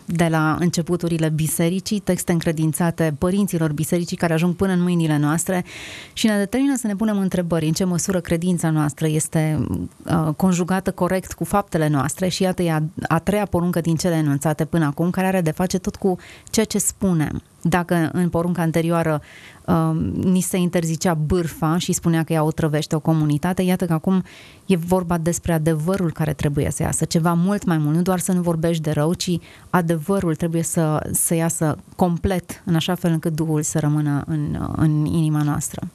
de 0.05 0.27
la 0.31 0.57
începuturile 0.61 1.29
bisericii, 1.29 1.99
texte 1.99 2.33
încredințate 2.33 3.15
părinților 3.19 3.73
bisericii 3.73 4.17
care 4.17 4.33
ajung 4.33 4.55
până 4.55 4.73
în 4.73 4.83
mâinile 4.83 5.17
noastre 5.17 5.65
și 6.13 6.27
ne 6.27 6.37
determină 6.37 6.77
să 6.77 6.87
ne 6.87 6.97
punem 6.97 7.19
întrebări 7.19 7.67
în 7.67 7.73
ce 7.73 7.85
măsură 7.85 8.21
credința 8.21 8.71
noastră 8.71 9.07
este 9.07 9.67
uh, 10.05 10.35
conjugată 10.37 10.91
corect 10.91 11.33
cu 11.33 11.45
faptele 11.45 11.89
noastre 11.89 12.29
și 12.29 12.43
iată 12.43 12.63
e 12.63 12.73
a, 12.73 12.83
a 13.09 13.19
treia 13.19 13.47
poruncă 13.47 13.81
din 13.81 13.97
cele 13.97 14.15
enunțate 14.15 14.65
până 14.65 14.85
acum, 14.85 15.11
care 15.11 15.27
are 15.27 15.41
de 15.41 15.51
face 15.51 15.79
tot 15.79 15.97
cu 15.97 16.17
ceea 16.51 16.67
ce 16.67 16.79
spunem. 16.79 17.43
Dacă 17.63 18.11
în 18.13 18.29
porunca 18.29 18.63
anterioară 18.63 19.23
uh, 19.65 19.91
ni 20.15 20.41
se 20.41 20.57
interzicea 20.57 21.15
bârfa 21.15 21.79
și 21.79 21.93
spunea 21.93 22.23
că 22.23 22.33
ea 22.33 22.43
otrăvește 22.43 22.95
o 22.95 23.01
comunitate, 23.01 23.63
iată 23.63 23.87
că 23.87 23.93
acum 23.93 24.23
e 24.67 24.77
vorba 24.77 25.19
despre 25.19 25.53
adevărul 25.53 26.13
care 26.13 26.33
trebuie 26.33 26.71
să 26.71 26.83
iasă, 26.83 27.05
ceva 27.05 27.33
mult 27.33 27.65
mai 27.65 27.79
mult, 27.79 27.95
nu 27.95 28.03
doar 28.03 28.19
să 28.19 28.33
nu 28.33 28.41
vorbești 28.41 28.83
de 28.83 28.91
rău, 28.91 29.15
ci 29.15 29.31
adevărul 29.71 30.35
trebuie 30.35 30.63
să, 30.63 31.11
să 31.13 31.35
iasă 31.35 31.79
complet, 31.97 32.63
în 32.65 32.75
așa 32.75 32.95
fel 32.95 33.11
încât 33.11 33.35
Duhul 33.35 33.63
să 33.63 33.79
rămână 33.79 34.23
în, 34.27 34.69
în 34.77 35.05
inima 35.05 35.43
noastră. 35.43 35.89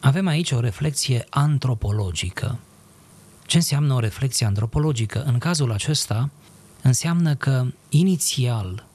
Avem 0.00 0.26
aici 0.26 0.50
o 0.50 0.60
reflexie 0.60 1.26
antropologică. 1.30 2.58
Ce 3.46 3.56
înseamnă 3.56 3.94
o 3.94 3.98
reflexie 3.98 4.46
antropologică? 4.46 5.22
În 5.26 5.38
cazul 5.38 5.72
acesta, 5.72 6.30
înseamnă 6.82 7.34
că 7.34 7.64
inițial 7.88 8.86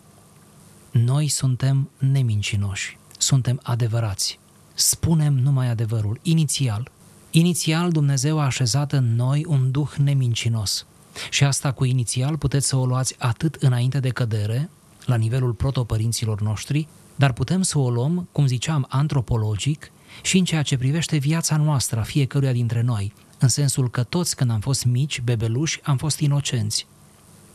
noi 0.92 1.28
suntem 1.28 1.90
nemincinoși, 1.98 2.98
suntem 3.18 3.60
adevărați, 3.64 4.40
spunem 4.74 5.34
numai 5.34 5.70
adevărul, 5.70 6.20
inițial. 6.22 6.92
Inițial 7.32 7.92
Dumnezeu 7.92 8.40
a 8.40 8.46
așezat 8.46 8.92
în 8.92 9.16
noi 9.16 9.46
un 9.48 9.72
duh 9.72 9.90
nemincinos. 10.04 10.86
Și 11.30 11.44
asta 11.44 11.72
cu 11.72 11.86
inițial 11.86 12.38
puteți 12.38 12.68
să 12.68 12.76
o 12.76 12.86
luați 12.86 13.16
atât 13.18 13.56
înainte 13.56 14.00
de 14.00 14.10
cădere, 14.10 14.70
la 15.06 15.16
nivelul 15.16 15.54
protopărinților 15.54 16.42
noștri, 16.42 16.88
dar 17.16 17.34
putem 17.34 17.62
să 17.62 17.80
o 17.80 17.90
luăm, 17.90 18.28
cum 18.32 18.48
ziceam, 18.48 18.86
antropologic 18.90 19.92
și 20.22 20.38
în 20.38 20.44
ceea 20.44 20.62
ce 20.62 20.78
privește 20.78 21.18
viața 21.18 21.58
noastră, 21.58 22.00
a 22.00 22.04
fiecăruia 22.04 22.52
dintre 22.52 22.82
noi, 22.82 23.14
în 23.40 23.48
sensul 23.48 23.90
că 23.90 24.04
toți 24.04 24.36
când 24.36 24.52
am 24.52 24.60
fost 24.60 24.86
mici, 24.86 25.22
bebeluși, 25.22 25.80
am 25.84 25.98
fost 25.98 26.20
inocenți. 26.20 26.88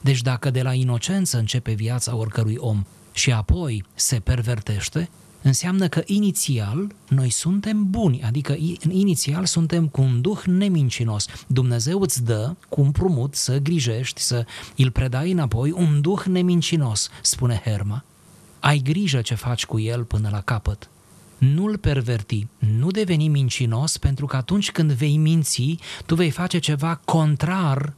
Deci 0.00 0.22
dacă 0.22 0.50
de 0.50 0.62
la 0.62 0.72
inocență 0.72 1.38
începe 1.38 1.72
viața 1.72 2.16
oricărui 2.16 2.56
om 2.58 2.84
și 3.14 3.32
apoi 3.32 3.84
se 3.94 4.20
pervertește, 4.20 5.08
înseamnă 5.42 5.88
că 5.88 6.02
inițial 6.06 6.94
noi 7.08 7.30
suntem 7.30 7.90
buni, 7.90 8.22
adică 8.22 8.56
inițial 8.90 9.44
suntem 9.44 9.88
cu 9.88 10.00
un 10.00 10.20
duh 10.20 10.40
nemincinos. 10.46 11.26
Dumnezeu 11.46 12.00
îți 12.00 12.24
dă 12.24 12.54
cu 12.68 12.80
un 12.80 12.90
prumut 12.90 13.34
să 13.34 13.58
grijești, 13.58 14.20
să 14.20 14.46
îl 14.76 14.90
predai 14.90 15.30
înapoi 15.30 15.70
un 15.70 16.00
duh 16.00 16.22
nemincinos, 16.22 17.08
spune 17.22 17.60
Herma. 17.64 18.04
Ai 18.60 18.78
grijă 18.78 19.20
ce 19.20 19.34
faci 19.34 19.66
cu 19.66 19.80
el 19.80 20.04
până 20.04 20.28
la 20.32 20.40
capăt. 20.40 20.88
Nu-l 21.38 21.78
perverti, 21.78 22.46
nu 22.58 22.90
deveni 22.90 23.28
mincinos, 23.28 23.98
pentru 23.98 24.26
că 24.26 24.36
atunci 24.36 24.70
când 24.72 24.92
vei 24.92 25.16
minți, 25.16 25.76
tu 26.06 26.14
vei 26.14 26.30
face 26.30 26.58
ceva 26.58 27.00
contrar 27.04 27.92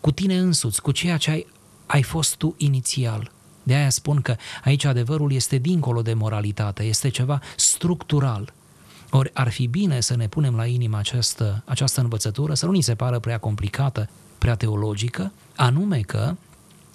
cu 0.00 0.12
tine 0.12 0.38
însuți, 0.38 0.82
cu 0.82 0.90
ceea 0.90 1.16
ce 1.16 1.30
ai, 1.30 1.46
ai 1.86 2.02
fost 2.02 2.36
tu 2.36 2.54
inițial. 2.58 3.32
De 3.62 3.74
aia 3.74 3.90
spun 3.90 4.20
că 4.20 4.36
aici 4.64 4.84
adevărul 4.84 5.32
este 5.32 5.56
dincolo 5.56 6.02
de 6.02 6.14
moralitate, 6.14 6.82
este 6.82 7.08
ceva 7.08 7.40
structural. 7.56 8.52
Ori 9.10 9.30
ar 9.34 9.50
fi 9.50 9.66
bine 9.66 10.00
să 10.00 10.16
ne 10.16 10.28
punem 10.28 10.54
la 10.54 10.66
inimă 10.66 10.98
această, 10.98 11.62
această 11.66 12.00
învățătură, 12.00 12.54
să 12.54 12.66
nu 12.66 12.72
ni 12.72 12.82
se 12.82 12.94
pară 12.94 13.18
prea 13.18 13.38
complicată, 13.38 14.08
prea 14.38 14.54
teologică, 14.54 15.32
anume 15.56 16.00
că 16.00 16.36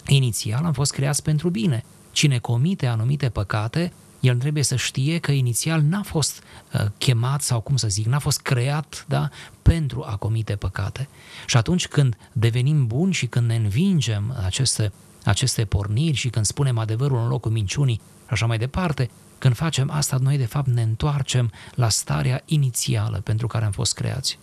inițial 0.08 0.66
am 0.66 0.74
fost 0.74 0.92
creați 0.92 1.24
pentru 1.24 1.50
bine. 1.50 1.84
Cine 2.12 2.38
comite 2.38 2.86
anumite 2.86 3.30
păcate, 3.30 3.94
el 4.20 4.38
trebuie 4.38 4.64
să 4.64 4.76
știe 4.76 5.18
că 5.18 5.32
inițial 5.32 5.82
n-a 5.82 6.02
fost 6.04 6.44
uh, 6.74 6.86
chemat 6.98 7.42
sau 7.42 7.60
cum 7.60 7.76
să 7.76 7.88
zic, 7.88 8.06
n-a 8.06 8.20
fost 8.20 8.42
creat 8.42 9.06
da, 9.08 9.30
pentru 9.62 10.04
a 10.08 10.16
comite 10.16 10.56
păcate. 10.56 11.10
Și 11.46 11.58
atunci 11.58 11.88
când 11.88 12.18
devenim 12.32 12.88
buni 12.88 13.14
și 13.14 13.26
când 13.26 13.48
ne 13.48 13.56
învingem 13.56 14.38
aceste 14.46 14.92
aceste 15.30 15.66
porniri 15.66 16.16
și 16.16 16.30
când 16.30 16.46
spunem 16.46 16.78
adevărul 16.78 17.18
în 17.18 17.28
locul 17.28 17.52
minciunii 17.52 18.02
și 18.26 18.34
așa 18.34 18.46
mai 18.46 18.58
departe, 18.58 19.10
când 19.38 19.56
facem 19.56 19.90
asta, 19.92 20.18
noi 20.22 20.38
de 20.38 20.46
fapt 20.46 20.68
ne 20.68 20.82
întoarcem 20.82 21.52
la 21.76 21.90
starea 21.90 22.42
inițială 22.46 23.22
pentru 23.24 23.48
care 23.48 23.66
am 23.66 23.72
fost 23.72 23.94
creați. 23.94 24.40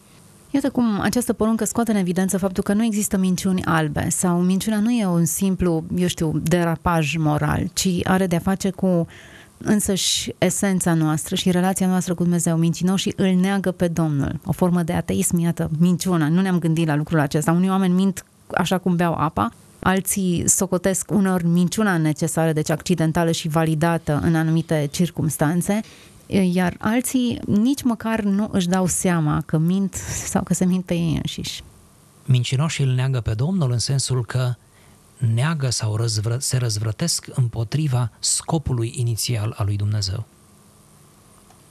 Iată 0.51 0.71
cum 0.71 1.01
această 1.01 1.33
poruncă 1.33 1.65
scoate 1.65 1.91
în 1.91 1.97
evidență 1.97 2.39
faptul 2.39 2.63
că 2.63 2.73
nu 2.73 2.85
există 2.85 3.17
minciuni 3.17 3.65
albe 3.65 4.09
sau 4.09 4.41
minciuna 4.41 4.79
nu 4.79 4.91
e 4.91 5.07
un 5.07 5.25
simplu, 5.25 5.85
eu 5.97 6.07
știu, 6.07 6.33
derapaj 6.43 7.17
moral, 7.17 7.71
ci 7.73 7.89
are 8.03 8.27
de-a 8.27 8.39
face 8.39 8.71
cu 8.71 9.07
însăși 9.59 10.35
esența 10.39 10.95
noastră 10.95 11.35
și 11.35 11.51
relația 11.51 11.87
noastră 11.87 12.15
cu 12.15 12.23
Dumnezeu. 12.23 12.57
Mincinoșii 12.57 13.13
îl 13.17 13.35
neagă 13.35 13.71
pe 13.71 13.89
Domnul. 13.89 14.41
O 14.45 14.53
formă 14.53 14.83
de 14.83 14.93
ateism, 14.93 15.39
iată, 15.39 15.71
minciuna. 15.79 16.29
Nu 16.29 16.41
ne-am 16.41 16.59
gândit 16.59 16.87
la 16.87 16.95
lucrul 16.97 17.19
acesta. 17.19 17.53
Unii 17.53 17.69
oameni 17.69 17.95
mint 17.95 18.25
așa 18.55 18.79
cum 18.79 18.97
beau 18.97 19.15
apa, 19.15 19.53
alții 19.85 20.49
socotesc 20.49 21.11
unor 21.11 21.43
minciuna 21.43 21.97
necesară, 21.97 22.53
deci 22.53 22.71
accidentală 22.71 23.31
și 23.31 23.49
validată 23.49 24.21
în 24.23 24.35
anumite 24.35 24.89
circumstanțe, 24.93 25.81
iar 26.27 26.75
alții 26.79 27.41
nici 27.47 27.83
măcar 27.83 28.21
nu 28.21 28.49
își 28.53 28.69
dau 28.69 28.87
seama 28.87 29.43
că 29.47 29.59
mint 29.59 29.95
sau 30.27 30.43
că 30.43 30.55
se 30.55 30.65
mint 30.65 30.85
pe 30.85 30.95
ei 30.95 31.15
înșiși. 31.23 31.63
Mincinoșii 32.25 32.85
îl 32.85 32.91
neagă 32.91 33.21
pe 33.21 33.35
Domnul 33.35 33.71
în 33.71 33.79
sensul 33.79 34.25
că 34.25 34.55
neagă 35.35 35.71
sau 35.71 35.97
răzvră, 35.97 36.37
se 36.41 36.57
răzvrătesc 36.57 37.27
împotriva 37.35 38.11
scopului 38.19 38.93
inițial 38.97 39.55
al 39.57 39.67
lui 39.67 39.77
Dumnezeu. 39.77 40.25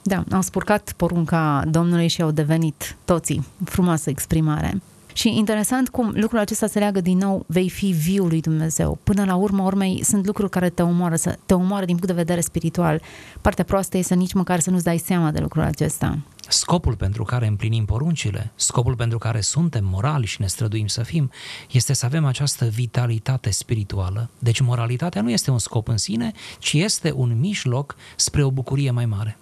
Da, 0.02 0.24
au 0.30 0.42
spurcat 0.42 0.92
porunca 0.96 1.64
Domnului 1.66 2.08
și 2.08 2.22
au 2.22 2.30
devenit 2.30 2.96
toții. 3.04 3.46
Frumoasă 3.64 4.10
exprimare. 4.10 4.82
Și 5.16 5.36
interesant 5.36 5.88
cum 5.88 6.12
lucrul 6.14 6.38
acesta 6.38 6.66
se 6.66 6.78
leagă 6.78 7.00
din 7.00 7.18
nou, 7.18 7.44
vei 7.46 7.70
fi 7.70 7.86
viul 7.86 8.28
lui 8.28 8.40
Dumnezeu. 8.40 8.98
Până 9.04 9.24
la 9.24 9.34
urmă, 9.34 9.62
urmei, 9.62 10.04
sunt 10.04 10.26
lucruri 10.26 10.50
care 10.50 10.70
te 10.70 10.82
omoară, 10.82 11.16
să 11.16 11.38
te 11.46 11.54
omoară 11.54 11.84
din 11.84 11.96
punct 11.96 12.10
de 12.10 12.22
vedere 12.22 12.40
spiritual. 12.40 13.02
Partea 13.40 13.64
proastă 13.64 13.96
este 13.96 14.14
nici 14.14 14.32
măcar 14.32 14.60
să 14.60 14.70
nu-ți 14.70 14.84
dai 14.84 14.98
seama 14.98 15.30
de 15.30 15.38
lucrul 15.38 15.62
acesta. 15.62 16.18
Scopul 16.48 16.96
pentru 16.96 17.24
care 17.24 17.46
împlinim 17.46 17.84
poruncile, 17.84 18.52
scopul 18.54 18.96
pentru 18.96 19.18
care 19.18 19.40
suntem 19.40 19.84
morali 19.84 20.26
și 20.26 20.40
ne 20.40 20.46
străduim 20.46 20.86
să 20.86 21.02
fim, 21.02 21.30
este 21.70 21.92
să 21.92 22.06
avem 22.06 22.24
această 22.24 22.64
vitalitate 22.64 23.50
spirituală. 23.50 24.30
Deci 24.38 24.60
moralitatea 24.60 25.22
nu 25.22 25.30
este 25.30 25.50
un 25.50 25.58
scop 25.58 25.88
în 25.88 25.96
sine, 25.96 26.32
ci 26.58 26.72
este 26.72 27.12
un 27.16 27.38
mijloc 27.40 27.96
spre 28.16 28.42
o 28.42 28.50
bucurie 28.50 28.90
mai 28.90 29.06
mare. 29.06 29.38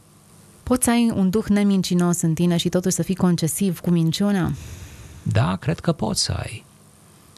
Poți 0.63 0.85
să 0.85 0.91
ai 0.91 1.13
un 1.15 1.31
duh 1.31 1.47
nemincinos 1.49 2.21
în 2.21 2.35
tine 2.35 2.57
și 2.57 2.69
totuși 2.69 2.95
să 2.95 3.03
fii 3.03 3.15
concesiv 3.15 3.81
cu 3.81 3.91
minciuna? 3.91 4.53
Da, 5.23 5.57
cred 5.57 5.81
că 5.81 5.93
poți 5.93 6.23
să 6.23 6.33
ai. 6.33 6.65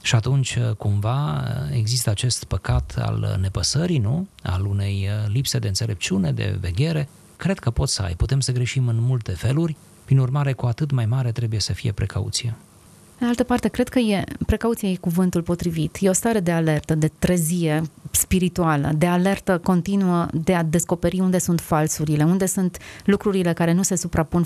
Și 0.03 0.15
atunci, 0.15 0.59
cumva, 0.77 1.45
există 1.73 2.11
acest 2.11 2.45
păcat 2.45 2.95
al 2.99 3.39
nepăsării, 3.41 3.99
nu? 3.99 4.27
Al 4.43 4.65
unei 4.67 5.09
lipse 5.27 5.59
de 5.59 5.69
înțelepciune, 5.69 6.33
de 6.33 6.57
veghere. 6.61 7.09
Cred 7.37 7.59
că 7.59 7.71
poți 7.71 7.95
să 7.95 8.03
ai. 8.03 8.15
Putem 8.15 8.41
să 8.41 8.53
greșim 8.53 8.89
în 8.89 9.01
multe 9.01 9.33
feluri, 9.33 9.77
prin 10.05 10.19
urmare, 10.19 10.53
cu 10.53 10.67
atât 10.67 10.91
mai 10.91 11.07
mare 11.07 11.33
trebuie 11.33 11.61
să 11.61 11.73
fie 11.73 11.93
precauție. 11.93 12.57
De 13.19 13.25
altă 13.25 13.43
parte, 13.43 13.69
cred 13.69 13.89
că 13.89 13.99
e, 13.99 14.25
precauția 14.47 14.89
e 14.89 14.97
cuvântul 14.97 15.43
potrivit. 15.43 15.97
E 16.01 16.09
o 16.09 16.13
stare 16.13 16.41
de 16.41 16.51
alertă, 16.51 16.95
de 16.95 17.11
trezie 17.19 17.83
spirituală, 18.11 18.93
de 18.97 19.07
alertă 19.07 19.59
continuă 19.59 20.27
de 20.33 20.55
a 20.55 20.63
descoperi 20.63 21.21
unde 21.21 21.39
sunt 21.39 21.61
falsurile, 21.61 22.25
unde 22.25 22.47
sunt 22.47 22.79
lucrurile 23.05 23.53
care 23.53 23.73
nu 23.73 23.83
se 23.83 23.97
suprapun 23.97 24.45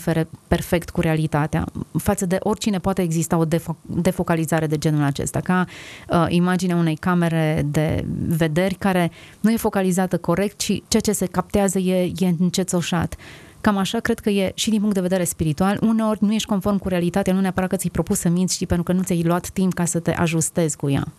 perfect 0.48 0.90
cu 0.90 1.00
realitatea. 1.00 1.64
Față 1.98 2.26
de 2.26 2.36
oricine 2.40 2.78
poate 2.78 3.02
exista 3.02 3.36
o 3.36 3.46
defo- 3.46 3.76
defocalizare 3.82 4.66
de 4.66 4.78
genul 4.78 5.02
acesta, 5.02 5.40
ca 5.40 5.66
uh, 6.08 6.26
imaginea 6.28 6.76
unei 6.76 6.96
camere 6.96 7.66
de 7.66 8.04
vederi 8.26 8.74
care 8.74 9.10
nu 9.40 9.50
e 9.50 9.56
focalizată 9.56 10.18
corect, 10.18 10.58
ci 10.58 10.82
ceea 10.88 11.02
ce 11.02 11.12
se 11.12 11.26
captează 11.26 11.78
e, 11.78 12.12
e 12.18 12.34
încețoșat. 12.38 13.16
Cam 13.60 13.76
așa 13.76 14.00
cred 14.00 14.18
că 14.18 14.30
e 14.30 14.52
și 14.54 14.70
din 14.70 14.80
punct 14.80 14.94
de 14.94 15.00
vedere 15.00 15.24
spiritual. 15.24 15.78
Uneori 15.80 16.24
nu 16.24 16.34
ești 16.34 16.48
conform 16.48 16.78
cu 16.78 16.88
realitatea, 16.88 17.32
nu 17.32 17.40
neapărat 17.40 17.68
că 17.68 17.76
ți-ai 17.76 17.90
propus 17.92 18.18
să 18.18 18.28
minți, 18.28 18.56
ci 18.56 18.66
pentru 18.66 18.82
că 18.82 18.92
nu 18.92 19.02
ți-ai 19.02 19.22
luat 19.22 19.48
timp 19.48 19.74
ca 19.74 19.84
să 19.84 19.98
te 19.98 20.12
ajustezi 20.12 20.76
cu 20.76 20.90
ea. 20.90 21.12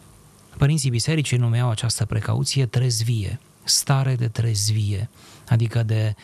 Părinții 0.57 0.89
bisericii 0.89 1.37
numeau 1.37 1.69
această 1.69 2.05
precauție 2.05 2.65
trezvie, 2.65 3.39
stare 3.63 4.15
de 4.15 4.27
trezvie, 4.27 5.09
adică 5.47 5.83
de 5.83 6.15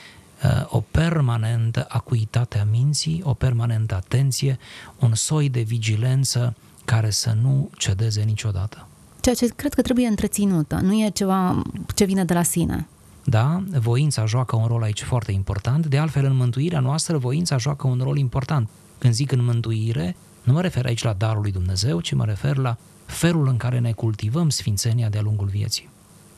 uh, 0.44 0.66
o 0.68 0.84
permanentă 0.92 1.86
acuitate 1.90 2.58
a 2.58 2.64
minții, 2.72 3.22
o 3.24 3.34
permanentă 3.34 3.96
atenție, 3.96 4.60
un 5.00 5.14
soi 5.14 5.50
de 5.50 5.62
vigilență 5.62 6.56
care 6.86 7.10
să 7.10 7.36
nu 7.42 7.70
cedeze 7.78 8.22
niciodată. 8.22 8.88
Ceea 9.20 9.36
ce 9.36 9.48
cred 9.56 9.74
că 9.74 9.82
trebuie 9.82 10.08
întreținută, 10.08 10.76
nu 10.76 10.94
e 10.94 11.10
ceva 11.10 11.62
ce 11.96 12.06
vine 12.06 12.26
de 12.26 12.34
la 12.34 12.44
sine. 12.44 12.88
Da, 13.28 13.64
voința 13.80 14.26
joacă 14.26 14.56
un 14.56 14.66
rol 14.66 14.84
aici 14.84 15.04
foarte 15.04 15.32
important, 15.32 15.86
de 15.86 15.98
altfel 15.98 16.26
în 16.26 16.36
mântuirea 16.36 16.80
noastră 16.80 17.18
voința 17.18 17.58
joacă 17.58 17.88
un 17.88 18.00
rol 18.04 18.18
important. 18.18 18.70
Când 18.98 19.14
zic 19.14 19.32
în 19.32 19.44
mântuire, 19.44 20.16
nu 20.44 20.54
mă 20.54 20.62
refer 20.62 20.86
aici 20.86 21.04
la 21.04 21.14
darul 21.14 21.42
lui 21.42 21.52
Dumnezeu, 21.52 22.00
ci 22.02 22.14
mă 22.14 22.26
refer 22.26 22.58
la 22.58 22.78
felul 23.06 23.48
în 23.48 23.58
care 23.58 23.80
ne 23.80 23.92
cultivăm 23.92 24.50
sfințenia 24.50 25.10
de-a 25.10 25.22
lungul 25.22 25.48
vieții. 25.48 25.90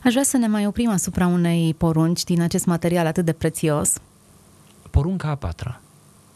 Aș 0.04 0.12
vrea 0.12 0.24
să 0.24 0.38
ne 0.38 0.48
mai 0.48 0.68
oprim 0.68 0.90
asupra 0.90 1.28
unei 1.28 1.74
porunci 1.74 2.24
din 2.24 2.42
acest 2.42 2.66
material 2.66 3.06
atât 3.06 3.26
de 3.26 3.34
prețios. 3.34 3.94
Porunca 4.92 5.30
a 5.30 5.36
patra. 5.36 5.82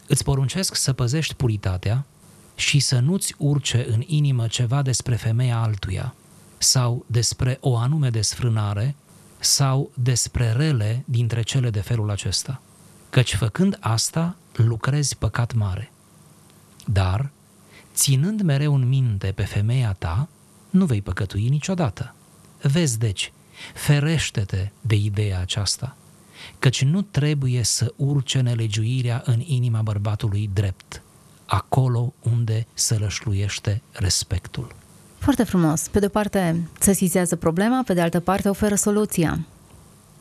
Îți 0.06 0.24
poruncesc 0.24 0.74
să 0.74 0.92
păzești 0.92 1.34
puritatea 1.34 2.04
și 2.54 2.78
să 2.78 2.98
nu-ți 2.98 3.34
urce 3.38 3.86
în 3.90 4.02
inimă 4.06 4.46
ceva 4.46 4.82
despre 4.82 5.14
femeia 5.14 5.60
altuia 5.60 6.14
sau 6.58 7.04
despre 7.06 7.58
o 7.60 7.76
anume 7.76 8.10
desfrânare 8.10 8.94
sau 9.42 9.90
despre 9.94 10.52
rele 10.52 11.02
dintre 11.06 11.42
cele 11.42 11.70
de 11.70 11.80
felul 11.80 12.10
acesta, 12.10 12.60
căci 13.10 13.34
făcând 13.34 13.76
asta 13.80 14.36
lucrezi 14.52 15.16
păcat 15.16 15.54
mare. 15.54 15.92
Dar, 16.86 17.30
ținând 17.94 18.40
mereu 18.40 18.74
în 18.74 18.88
minte 18.88 19.32
pe 19.32 19.44
femeia 19.44 19.92
ta, 19.92 20.28
nu 20.70 20.84
vei 20.84 21.02
păcătui 21.02 21.48
niciodată. 21.48 22.14
Vezi 22.62 22.98
deci, 22.98 23.32
ferește-te 23.74 24.70
de 24.80 24.94
ideea 24.94 25.40
aceasta, 25.40 25.96
căci 26.58 26.84
nu 26.84 27.02
trebuie 27.02 27.62
să 27.62 27.92
urce 27.96 28.40
nelegiuirea 28.40 29.22
în 29.24 29.40
inima 29.40 29.82
bărbatului 29.82 30.50
drept, 30.52 31.02
acolo 31.46 32.12
unde 32.22 32.66
se 32.74 32.98
lășluiește 32.98 33.82
respectul. 33.92 34.74
Foarte 35.22 35.44
frumos. 35.44 35.88
Pe 35.88 35.98
de 35.98 36.06
o 36.06 36.08
parte 36.08 36.68
sesizează 36.78 37.36
problema, 37.36 37.82
pe 37.86 37.94
de 37.94 38.00
altă 38.00 38.20
parte 38.20 38.48
oferă 38.48 38.74
soluția. 38.74 39.38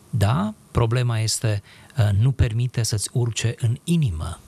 Da, 0.09 0.53
problema 0.71 1.19
este 1.19 1.61
uh, 1.97 2.09
nu 2.19 2.31
permite 2.31 2.83
să-ți 2.83 3.09
urce 3.13 3.55
în 3.59 3.77
inimă 3.83 4.39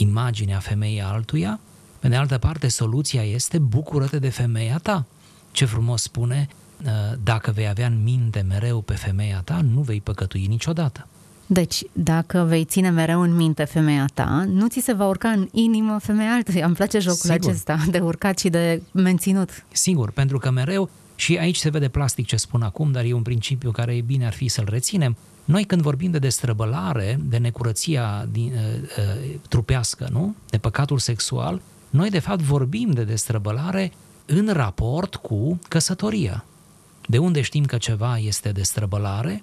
imaginea 0.00 0.58
femeii 0.58 1.00
altuia, 1.00 1.60
pe 1.98 2.08
de 2.08 2.16
altă 2.16 2.38
parte 2.38 2.68
soluția 2.68 3.24
este 3.24 3.58
bucură-te 3.58 4.18
de 4.18 4.28
femeia 4.28 4.78
ta. 4.78 5.04
Ce 5.50 5.64
frumos 5.64 6.02
spune, 6.02 6.48
uh, 6.84 6.88
dacă 7.24 7.50
vei 7.50 7.68
avea 7.68 7.86
în 7.86 8.02
minte 8.02 8.40
mereu 8.40 8.80
pe 8.80 8.94
femeia 8.94 9.40
ta, 9.44 9.60
nu 9.60 9.80
vei 9.80 10.00
păcătui 10.00 10.46
niciodată. 10.46 11.06
Deci, 11.52 11.82
dacă 11.92 12.44
vei 12.48 12.64
ține 12.64 12.90
mereu 12.90 13.20
în 13.20 13.36
minte 13.36 13.64
femeia 13.64 14.04
ta, 14.14 14.44
nu 14.48 14.68
ți 14.68 14.80
se 14.80 14.92
va 14.92 15.06
urca 15.06 15.28
în 15.28 15.48
inimă 15.52 15.98
femeia 15.98 16.32
altuia. 16.32 16.66
Îmi 16.66 16.74
place 16.74 16.98
jocul 16.98 17.30
Sigur. 17.30 17.48
acesta 17.48 17.78
de 17.90 17.98
urcat 17.98 18.38
și 18.38 18.48
de 18.48 18.82
menținut. 18.92 19.64
Sigur, 19.72 20.10
pentru 20.10 20.38
că 20.38 20.50
mereu, 20.50 20.90
și 21.14 21.36
aici 21.36 21.56
se 21.56 21.70
vede 21.70 21.88
plastic 21.88 22.26
ce 22.26 22.36
spun 22.36 22.62
acum, 22.62 22.92
dar 22.92 23.04
e 23.04 23.12
un 23.12 23.22
principiu 23.22 23.70
care 23.70 23.96
e 23.96 24.00
bine 24.00 24.26
ar 24.26 24.32
fi 24.32 24.48
să-l 24.48 24.66
reținem, 24.68 25.16
noi 25.44 25.64
când 25.64 25.82
vorbim 25.82 26.10
de 26.10 26.18
destrăbălare, 26.18 27.18
de 27.22 27.36
necurăția 27.36 28.26
din, 28.30 28.52
uh, 28.54 28.88
uh, 28.98 29.34
trupească, 29.48 30.08
nu? 30.12 30.34
de 30.50 30.58
păcatul 30.58 30.98
sexual, 30.98 31.60
noi 31.90 32.10
de 32.10 32.18
fapt 32.18 32.40
vorbim 32.40 32.90
de 32.90 33.04
destrăbălare 33.04 33.92
în 34.26 34.48
raport 34.52 35.14
cu 35.14 35.58
căsătoria. 35.68 36.44
De 37.06 37.18
unde 37.18 37.40
știm 37.40 37.64
că 37.64 37.76
ceva 37.76 38.18
este 38.18 38.50
destrăbălare? 38.50 39.42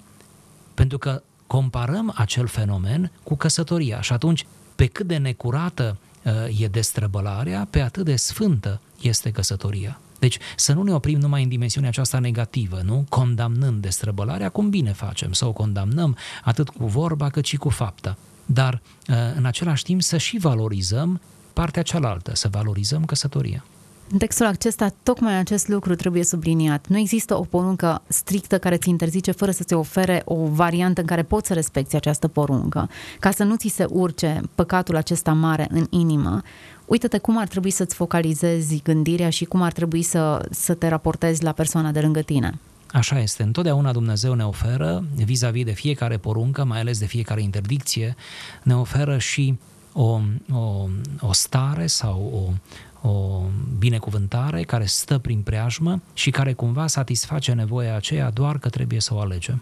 Pentru 0.73 0.97
că 0.97 1.21
comparăm 1.47 2.13
acel 2.15 2.47
fenomen 2.47 3.11
cu 3.23 3.35
căsătoria 3.35 4.01
și 4.01 4.13
atunci 4.13 4.45
pe 4.75 4.85
cât 4.85 5.07
de 5.07 5.17
necurată 5.17 5.97
uh, 6.23 6.61
e 6.61 6.67
destrăbălarea, 6.67 7.67
pe 7.69 7.81
atât 7.81 8.05
de 8.05 8.15
sfântă 8.15 8.81
este 9.01 9.31
căsătoria. 9.31 9.99
Deci 10.19 10.37
să 10.55 10.73
nu 10.73 10.83
ne 10.83 10.93
oprim 10.93 11.19
numai 11.19 11.43
în 11.43 11.49
dimensiunea 11.49 11.89
aceasta 11.89 12.19
negativă, 12.19 12.81
nu? 12.83 13.05
Condamnând 13.09 13.81
destrăbălarea, 13.81 14.49
cum 14.49 14.69
bine 14.69 14.91
facem 14.91 15.31
să 15.31 15.45
o 15.45 15.51
condamnăm 15.51 16.17
atât 16.43 16.69
cu 16.69 16.85
vorba 16.85 17.29
cât 17.29 17.45
și 17.45 17.57
cu 17.57 17.69
fapta. 17.69 18.17
Dar 18.45 18.81
uh, 19.07 19.15
în 19.35 19.45
același 19.45 19.83
timp 19.83 20.01
să 20.01 20.17
și 20.17 20.37
valorizăm 20.37 21.21
partea 21.53 21.81
cealaltă, 21.81 22.35
să 22.35 22.47
valorizăm 22.47 23.05
căsătoria. 23.05 23.63
În 24.11 24.17
textul 24.17 24.45
acesta, 24.45 24.93
tocmai 25.03 25.37
acest 25.37 25.67
lucru 25.67 25.95
trebuie 25.95 26.23
subliniat. 26.23 26.87
Nu 26.87 26.97
există 26.97 27.37
o 27.37 27.41
poruncă 27.41 28.01
strictă 28.07 28.57
care 28.57 28.77
ți 28.77 28.89
interzice 28.89 29.31
fără 29.31 29.51
să 29.51 29.63
ți 29.63 29.73
ofere 29.73 30.21
o 30.25 30.45
variantă 30.45 31.01
în 31.01 31.07
care 31.07 31.23
poți 31.23 31.47
să 31.47 31.53
respecti 31.53 31.95
această 31.95 32.27
poruncă. 32.27 32.89
Ca 33.19 33.31
să 33.31 33.43
nu 33.43 33.55
ți 33.55 33.67
se 33.67 33.85
urce 33.89 34.41
păcatul 34.55 34.95
acesta 34.95 35.33
mare 35.33 35.67
în 35.71 35.87
inimă, 35.89 36.41
uită-te 36.85 37.17
cum 37.17 37.37
ar 37.37 37.47
trebui 37.47 37.69
să-ți 37.69 37.95
focalizezi 37.95 38.81
gândirea 38.83 39.29
și 39.29 39.45
cum 39.45 39.61
ar 39.61 39.71
trebui 39.71 40.01
să, 40.01 40.47
să 40.51 40.73
te 40.73 40.87
raportezi 40.87 41.43
la 41.43 41.51
persoana 41.51 41.91
de 41.91 41.99
lângă 41.99 42.21
tine. 42.21 42.59
Așa 42.91 43.19
este. 43.19 43.43
Întotdeauna 43.43 43.91
Dumnezeu 43.91 44.33
ne 44.33 44.45
oferă, 44.45 45.03
vis-a-vis 45.15 45.65
de 45.65 45.71
fiecare 45.71 46.17
poruncă, 46.17 46.63
mai 46.63 46.79
ales 46.79 46.99
de 46.99 47.05
fiecare 47.05 47.41
interdicție, 47.41 48.15
ne 48.63 48.75
oferă 48.75 49.17
și 49.17 49.57
o, 49.93 50.21
o, 50.53 50.87
o 51.19 51.33
stare 51.33 51.87
sau 51.87 52.31
o, 52.33 52.53
o 53.01 53.41
binecuvântare 53.77 54.63
care 54.63 54.85
stă 54.85 55.17
prin 55.17 55.41
preajmă 55.41 56.01
și 56.13 56.29
care 56.29 56.53
cumva 56.53 56.87
satisface 56.87 57.51
nevoia 57.51 57.95
aceea 57.95 58.29
doar 58.29 58.57
că 58.57 58.69
trebuie 58.69 58.99
să 58.99 59.13
o 59.13 59.19
alegem. 59.19 59.61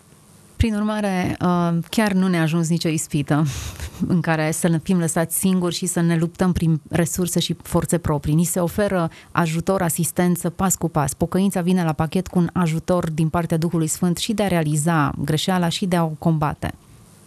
Prin 0.56 0.76
urmare, 0.76 1.38
uh, 1.42 1.78
chiar 1.90 2.12
nu 2.12 2.28
ne-a 2.28 2.42
ajuns 2.42 2.70
nicio 2.70 2.90
ispită 2.90 3.46
în 4.08 4.22
care 4.22 4.52
să 4.52 4.68
ne 4.68 4.80
fim 4.80 5.00
lăsați 5.00 5.38
singuri 5.38 5.76
și 5.76 5.86
să 5.86 6.02
ne 6.02 6.18
luptăm 6.18 6.52
prin 6.52 6.82
resurse 6.90 7.40
și 7.40 7.56
forțe 7.62 7.98
proprii. 7.98 8.34
Ni 8.34 8.44
se 8.44 8.60
oferă 8.60 9.10
ajutor, 9.32 9.82
asistență, 9.82 10.50
pas 10.50 10.76
cu 10.76 10.90
pas. 10.90 11.14
Pocăința 11.14 11.62
vine 11.62 11.84
la 11.84 11.94
pachet 11.94 12.28
cu 12.28 12.40
un 12.40 12.50
ajutor 12.54 13.10
din 13.10 13.30
partea 13.30 13.58
Duhului 13.58 13.88
Sfânt 13.88 14.18
și 14.18 14.34
de 14.34 14.44
a 14.44 14.48
realiza 14.48 15.14
greșeala 15.24 15.70
și 15.70 15.86
de 15.86 15.96
a 15.96 16.04
o 16.04 16.12
combate. 16.18 16.74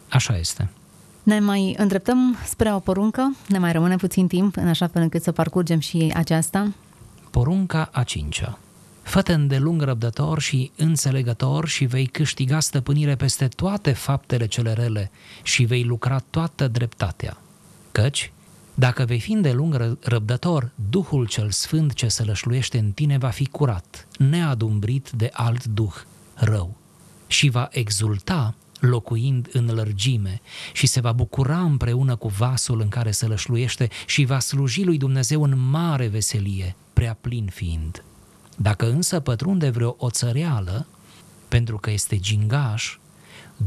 Așa 0.08 0.38
este. 0.38 0.68
Ne 1.28 1.40
mai 1.40 1.74
îndreptăm 1.78 2.36
spre 2.44 2.74
o 2.74 2.78
poruncă, 2.78 3.36
ne 3.48 3.58
mai 3.58 3.72
rămâne 3.72 3.96
puțin 3.96 4.26
timp 4.26 4.56
în 4.56 4.68
așa 4.68 4.86
fel 4.86 5.02
încât 5.02 5.22
să 5.22 5.32
parcurgem 5.32 5.78
și 5.78 6.12
aceasta. 6.14 6.72
Porunca 7.30 7.88
a 7.92 8.02
cincea. 8.02 8.58
Fă-te 9.02 9.32
îndelung 9.32 9.82
răbdător 9.82 10.40
și 10.40 10.70
înțelegător 10.76 11.68
și 11.68 11.84
vei 11.84 12.06
câștiga 12.06 12.60
stăpânire 12.60 13.14
peste 13.14 13.48
toate 13.48 13.92
faptele 13.92 14.46
cele 14.46 14.72
rele 14.72 15.10
și 15.42 15.64
vei 15.64 15.84
lucra 15.84 16.18
toată 16.30 16.68
dreptatea. 16.68 17.36
Căci, 17.92 18.32
Dacă 18.74 19.04
vei 19.04 19.20
fi 19.20 19.32
îndelung 19.32 19.98
răbdător, 20.00 20.70
Duhul 20.90 21.26
cel 21.26 21.50
Sfânt 21.50 21.92
ce 21.92 22.08
se 22.08 22.24
lășluiește 22.24 22.78
în 22.78 22.90
tine 22.90 23.18
va 23.18 23.28
fi 23.28 23.46
curat, 23.46 24.06
neadumbrit 24.18 25.10
de 25.10 25.30
alt 25.32 25.64
duh 25.64 25.94
rău 26.34 26.76
și 27.26 27.48
va 27.48 27.68
exulta 27.70 28.54
locuind 28.80 29.48
în 29.52 29.66
lărgime 29.66 30.40
și 30.72 30.86
se 30.86 31.00
va 31.00 31.12
bucura 31.12 31.60
împreună 31.60 32.16
cu 32.16 32.28
vasul 32.28 32.80
în 32.80 32.88
care 32.88 33.10
se 33.10 33.26
lășluiește 33.26 33.88
și 34.06 34.24
va 34.24 34.38
sluji 34.38 34.84
lui 34.84 34.98
Dumnezeu 34.98 35.42
în 35.42 35.58
mare 35.70 36.06
veselie, 36.06 36.76
prea 36.92 37.16
plin 37.20 37.48
fiind. 37.52 38.04
Dacă 38.56 38.90
însă 38.90 39.20
pătrunde 39.20 39.70
vreo 39.70 39.94
oțăreală, 39.98 40.86
pentru 41.48 41.78
că 41.78 41.90
este 41.90 42.18
gingaș, 42.18 42.98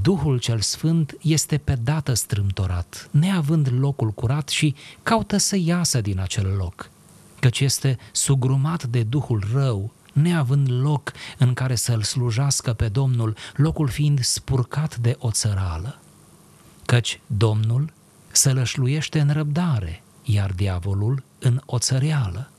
Duhul 0.01 0.39
cel 0.39 0.59
Sfânt 0.59 1.17
este 1.21 1.57
pe 1.57 1.75
dată 1.83 2.13
strâmtorat, 2.13 3.09
neavând 3.11 3.69
locul 3.79 4.11
curat 4.11 4.49
și 4.49 4.75
caută 5.03 5.37
să 5.37 5.57
iasă 5.57 6.01
din 6.01 6.19
acel 6.19 6.55
loc, 6.57 6.89
căci 7.39 7.59
este 7.59 7.97
sugrumat 8.11 8.83
de 8.83 9.03
Duhul 9.03 9.43
rău, 9.53 9.91
neavând 10.11 10.71
loc 10.71 11.11
în 11.37 11.53
care 11.53 11.75
să-L 11.75 12.01
slujească 12.01 12.73
pe 12.73 12.87
Domnul, 12.87 13.35
locul 13.55 13.87
fiind 13.87 14.23
spurcat 14.23 14.97
de 14.97 15.15
o 15.19 15.31
țărală. 15.31 15.99
Căci 16.85 17.19
Domnul 17.27 17.93
să 18.31 18.53
lășluiește 18.53 19.19
în 19.19 19.29
răbdare, 19.29 20.03
iar 20.23 20.51
diavolul 20.51 21.23
în 21.39 21.61
o 21.65 21.77
țăreală. 21.77 22.49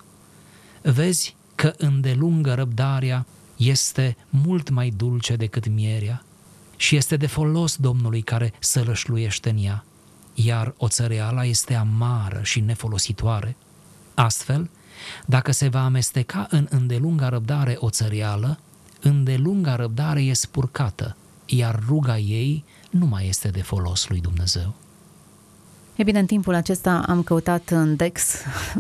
Vezi 0.83 1.37
că 1.55 1.73
îndelungă 1.77 2.55
răbdarea 2.55 3.27
este 3.57 4.17
mult 4.29 4.71
mai 4.71 4.93
dulce 4.97 5.37
decât 5.37 5.69
mierea 5.69 6.25
și 6.77 6.97
este 6.97 7.17
de 7.17 7.27
folos 7.27 7.77
Domnului 7.77 8.23
care 8.23 8.53
sălășluiește 8.59 9.51
în 9.51 9.65
ea, 9.65 9.85
iar 10.35 10.75
oțăreala 10.77 11.45
este 11.45 11.75
amară 11.75 12.41
și 12.43 12.61
nefolositoare. 12.61 13.57
Astfel, 14.15 14.71
dacă 15.27 15.53
se 15.53 15.69
va 15.69 15.85
amesteca 15.85 16.47
în 16.51 16.67
îndelunga 16.71 17.29
răbdare 17.29 17.77
oțăreală, 17.79 18.59
îndelunga 19.01 19.77
răbdare 19.77 20.23
e 20.23 20.33
spurcată, 20.33 21.17
iar 21.47 21.83
ruga 21.89 22.19
ei 22.19 22.65
nu 22.91 23.07
mai 23.07 23.29
este 23.29 23.49
de 23.49 23.63
folos 23.63 24.09
lui 24.09 24.21
Dumnezeu. 24.21 24.75
E 25.97 26.03
bine, 26.03 26.19
în 26.19 26.27
timpul 26.27 26.55
acesta 26.55 27.05
am 27.09 27.23
căutat 27.23 27.71
în 27.71 27.97
Dex 27.97 28.35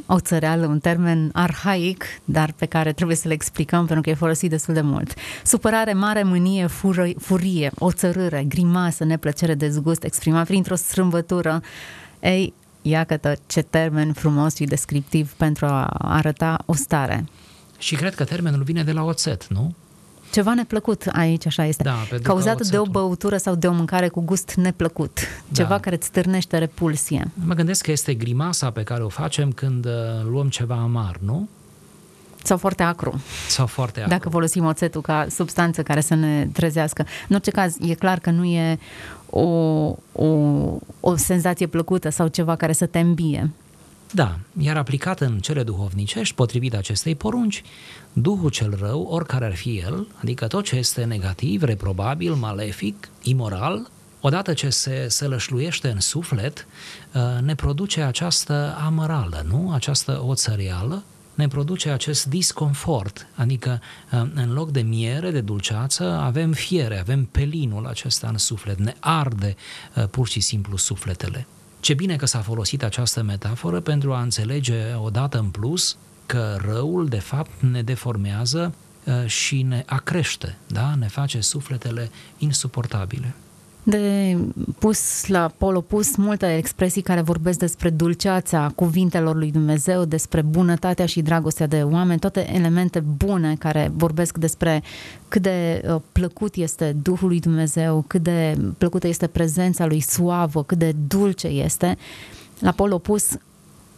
o 0.06 0.20
țăreală, 0.20 0.66
un 0.66 0.78
termen 0.78 1.30
arhaic, 1.32 2.04
dar 2.24 2.52
pe 2.52 2.66
care 2.66 2.92
trebuie 2.92 3.16
să 3.16 3.28
le 3.28 3.35
explicăm 3.35 3.87
pentru 3.87 4.00
că 4.00 4.11
e 4.11 4.14
folosit 4.14 4.50
destul 4.50 4.74
de 4.74 4.80
mult. 4.80 5.14
Supărare, 5.44 5.92
mare 5.92 6.22
mânie, 6.22 6.66
fură, 6.66 7.08
furie, 7.18 7.70
o 7.78 7.92
țărâre, 7.92 8.44
grimasă, 8.48 9.04
neplăcere, 9.04 9.54
dezgust, 9.54 10.04
exprimat 10.04 10.46
printr-o 10.46 10.74
strâmbătură. 10.74 11.61
Ei, 12.20 12.54
iată 12.83 13.37
ce 13.47 13.62
termen 13.62 14.12
frumos 14.12 14.55
și 14.55 14.64
descriptiv 14.64 15.33
pentru 15.33 15.66
a 15.66 15.87
arăta 15.99 16.62
o 16.66 16.75
stare. 16.75 17.25
Și 17.79 17.95
cred 17.95 18.14
că 18.14 18.25
termenul 18.25 18.62
vine 18.62 18.83
de 18.83 18.92
la 18.92 19.03
oțet, 19.03 19.47
nu? 19.49 19.75
Ceva 20.33 20.55
neplăcut 20.55 21.07
aici, 21.12 21.47
așa 21.47 21.64
este. 21.64 21.83
Da, 21.83 22.07
Cauzat 22.23 22.66
de 22.66 22.79
o 22.79 22.85
băutură 22.85 23.37
sau 23.37 23.55
de 23.55 23.66
o 23.66 23.73
mâncare 23.73 24.09
cu 24.09 24.21
gust 24.21 24.55
neplăcut. 24.55 25.18
Ceva 25.53 25.68
da. 25.68 25.81
care 25.81 25.95
îți 25.95 26.07
stârnește 26.07 26.59
repulsie. 26.59 27.31
Mă 27.45 27.55
gândesc 27.55 27.85
că 27.85 27.90
este 27.90 28.14
grimasa 28.14 28.71
pe 28.71 28.83
care 28.83 29.03
o 29.03 29.09
facem 29.09 29.53
când 29.53 29.85
uh, 29.85 29.92
luăm 30.31 30.49
ceva 30.49 30.75
amar, 30.75 31.16
nu? 31.21 31.49
Sau 32.42 32.57
foarte 32.57 32.83
acru. 32.83 33.20
Sau 33.48 33.66
foarte 33.66 33.98
acru. 33.98 34.11
Dacă 34.11 34.28
folosim 34.28 34.64
oțetul 34.64 35.00
ca 35.00 35.26
substanță 35.31 35.83
care 35.83 36.00
să 36.00 36.14
ne 36.14 36.48
trezească. 36.52 37.07
În 37.28 37.35
orice 37.35 37.50
caz, 37.50 37.76
e 37.81 37.94
clar 37.94 38.18
că 38.18 38.31
nu 38.31 38.44
e 38.44 38.78
o, 39.31 39.40
o, 40.12 40.26
o 41.00 41.16
senzație 41.16 41.66
plăcută 41.66 42.09
sau 42.09 42.26
ceva 42.26 42.57
care 42.57 42.72
să 42.72 42.87
te 42.87 42.98
îmbie. 42.98 43.50
Da, 44.14 44.38
iar 44.59 44.76
aplicat 44.76 45.20
în 45.20 45.38
cele 45.38 45.62
duhovnicești, 45.62 46.35
potrivit 46.35 46.74
acestei 46.74 47.14
porunci, 47.14 47.62
Duhul 48.12 48.50
cel 48.50 48.76
rău, 48.81 49.02
oricare 49.02 49.44
ar 49.44 49.55
fi 49.55 49.78
el, 49.78 50.07
adică 50.20 50.46
tot 50.46 50.64
ce 50.64 50.76
este 50.76 51.05
negativ, 51.05 51.62
reprobabil, 51.62 52.33
malefic, 52.33 53.09
imoral, 53.22 53.90
odată 54.20 54.52
ce 54.52 54.68
se, 54.68 55.07
se 55.09 55.26
lășluiește 55.26 55.88
în 55.88 56.00
suflet, 56.00 56.66
uh, 57.14 57.42
ne 57.42 57.55
produce 57.55 58.00
această 58.00 58.76
amărală, 58.85 59.44
nu? 59.48 59.70
Această 59.74 60.22
oțăreală, 60.26 61.02
ne 61.35 61.49
produce 61.49 61.90
acest 61.90 62.27
disconfort, 62.27 63.27
adică 63.35 63.81
uh, 64.12 64.23
în 64.35 64.53
loc 64.53 64.71
de 64.71 64.81
miere, 64.81 65.31
de 65.31 65.40
dulceață, 65.40 66.05
avem 66.05 66.53
fiere, 66.53 66.99
avem 66.99 67.25
pelinul 67.25 67.87
acesta 67.87 68.29
în 68.29 68.38
suflet, 68.38 68.79
ne 68.79 68.95
arde 69.01 69.57
uh, 69.95 70.05
pur 70.11 70.29
și 70.29 70.40
simplu 70.40 70.77
sufletele. 70.77 71.47
Ce 71.81 71.95
bine 71.95 72.16
că 72.16 72.27
s-a 72.27 72.40
folosit 72.40 72.83
această 72.83 73.23
metaforă 73.23 73.81
pentru 73.81 74.12
a 74.12 74.21
înțelege 74.21 74.95
odată 74.95 75.38
în 75.38 75.49
plus 75.51 75.97
că 76.27 76.59
răul, 76.64 77.09
de 77.09 77.18
fapt, 77.18 77.51
ne 77.61 77.83
deformează 77.83 78.75
uh, 79.05 79.27
și 79.27 79.62
ne 79.62 79.83
acrește, 79.87 80.57
da? 80.66 80.95
ne 80.95 81.07
face 81.07 81.40
sufletele 81.40 82.11
insuportabile 82.38 83.35
de 83.83 84.37
pus 84.79 85.27
la 85.27 85.53
pol 85.59 85.77
opus 85.77 86.16
multe 86.16 86.57
expresii 86.57 87.03
care 87.03 87.21
vorbesc 87.21 87.59
despre 87.59 87.90
dulceața 87.90 88.73
cuvintelor 88.75 89.37
lui 89.37 89.51
Dumnezeu, 89.51 90.05
despre 90.05 90.42
bunătatea 90.42 91.07
și 91.07 91.23
dragostea 91.23 91.66
de 91.66 91.83
oameni, 91.83 92.18
toate 92.18 92.55
elemente 92.55 93.01
bune 93.01 93.57
care 93.59 93.92
vorbesc 93.95 94.38
despre 94.38 94.83
cât 95.29 95.42
de 95.42 95.83
uh, 95.88 96.01
plăcut 96.12 96.55
este 96.55 96.97
Duhul 97.03 97.29
lui 97.29 97.40
Dumnezeu, 97.40 98.05
cât 98.07 98.23
de 98.23 98.57
plăcută 98.79 99.07
este 99.07 99.27
prezența 99.27 99.87
lui 99.87 100.01
suavă, 100.01 100.64
cât 100.64 100.79
de 100.79 100.95
dulce 101.07 101.47
este. 101.47 101.97
La 102.59 102.71
pol 102.71 102.92
opus, 102.92 103.29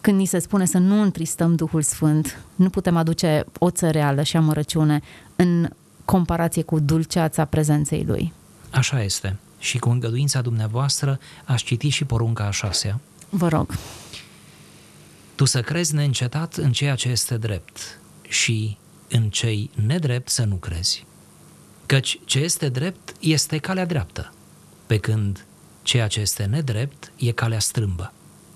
când 0.01 0.17
ni 0.17 0.25
se 0.25 0.39
spune 0.39 0.65
să 0.65 0.77
nu 0.77 1.01
întristăm 1.01 1.55
Duhul 1.55 1.81
Sfânt, 1.81 2.39
nu 2.55 2.69
putem 2.69 2.97
aduce 2.97 3.45
o 3.59 3.69
țăreală 3.69 4.23
și 4.23 4.37
amărăciune 4.37 5.01
în 5.35 5.69
comparație 6.05 6.61
cu 6.61 6.79
dulceața 6.79 7.45
prezenței 7.45 8.03
lui. 8.07 8.33
Așa 8.71 9.03
este 9.03 9.37
și 9.65 9.77
cu 9.77 9.89
îngăduința 9.89 10.41
dumneavoastră 10.41 11.19
aș 11.45 11.63
citi 11.63 11.89
și 11.89 12.05
porunca 12.05 12.45
a 12.45 12.51
șasea. 12.51 12.99
Vă 13.29 13.47
rog. 13.47 13.77
Tu 15.35 15.45
să 15.45 15.61
crezi 15.61 15.95
neîncetat 15.95 16.55
în 16.55 16.71
ceea 16.71 16.95
ce 16.95 17.09
este 17.09 17.37
drept 17.37 17.99
și 18.27 18.77
în 19.09 19.29
cei 19.29 19.69
nedrept 19.85 20.29
să 20.29 20.43
nu 20.43 20.55
crezi. 20.55 21.05
Căci 21.85 22.19
ce 22.25 22.39
este 22.39 22.69
drept 22.69 23.15
este 23.19 23.57
calea 23.57 23.85
dreaptă, 23.85 24.33
pe 24.85 24.97
când 24.97 25.45
ceea 25.81 26.07
ce 26.07 26.19
este 26.19 26.43
nedrept 26.43 27.11
e 27.17 27.31
calea 27.31 27.59
strâmbă. 27.59 28.13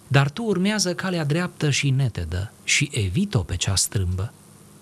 Dar 0.08 0.30
tu 0.30 0.44
urmează 0.44 0.96
calea 0.96 1.26
dreaptă 1.26 1.70
și 1.70 1.90
netedă 1.90 2.52
și 2.64 2.90
evit-o 2.94 3.40
pe 3.40 3.56
cea 3.56 3.76
strâmbă, 3.76 4.34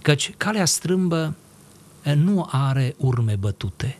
căci 0.02 0.34
calea 0.38 0.66
strâmbă 0.66 1.36
nu 2.16 2.48
are 2.52 2.96
urme 2.98 3.36
bătute, 3.36 3.98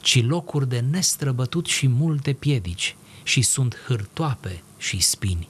ci 0.00 0.24
locuri 0.24 0.68
de 0.68 0.84
nestrăbătut 0.90 1.66
și 1.66 1.88
multe 1.88 2.32
piedici 2.32 2.96
și 3.22 3.42
sunt 3.42 3.76
hârtoape 3.86 4.62
și 4.78 5.00
spini. 5.00 5.48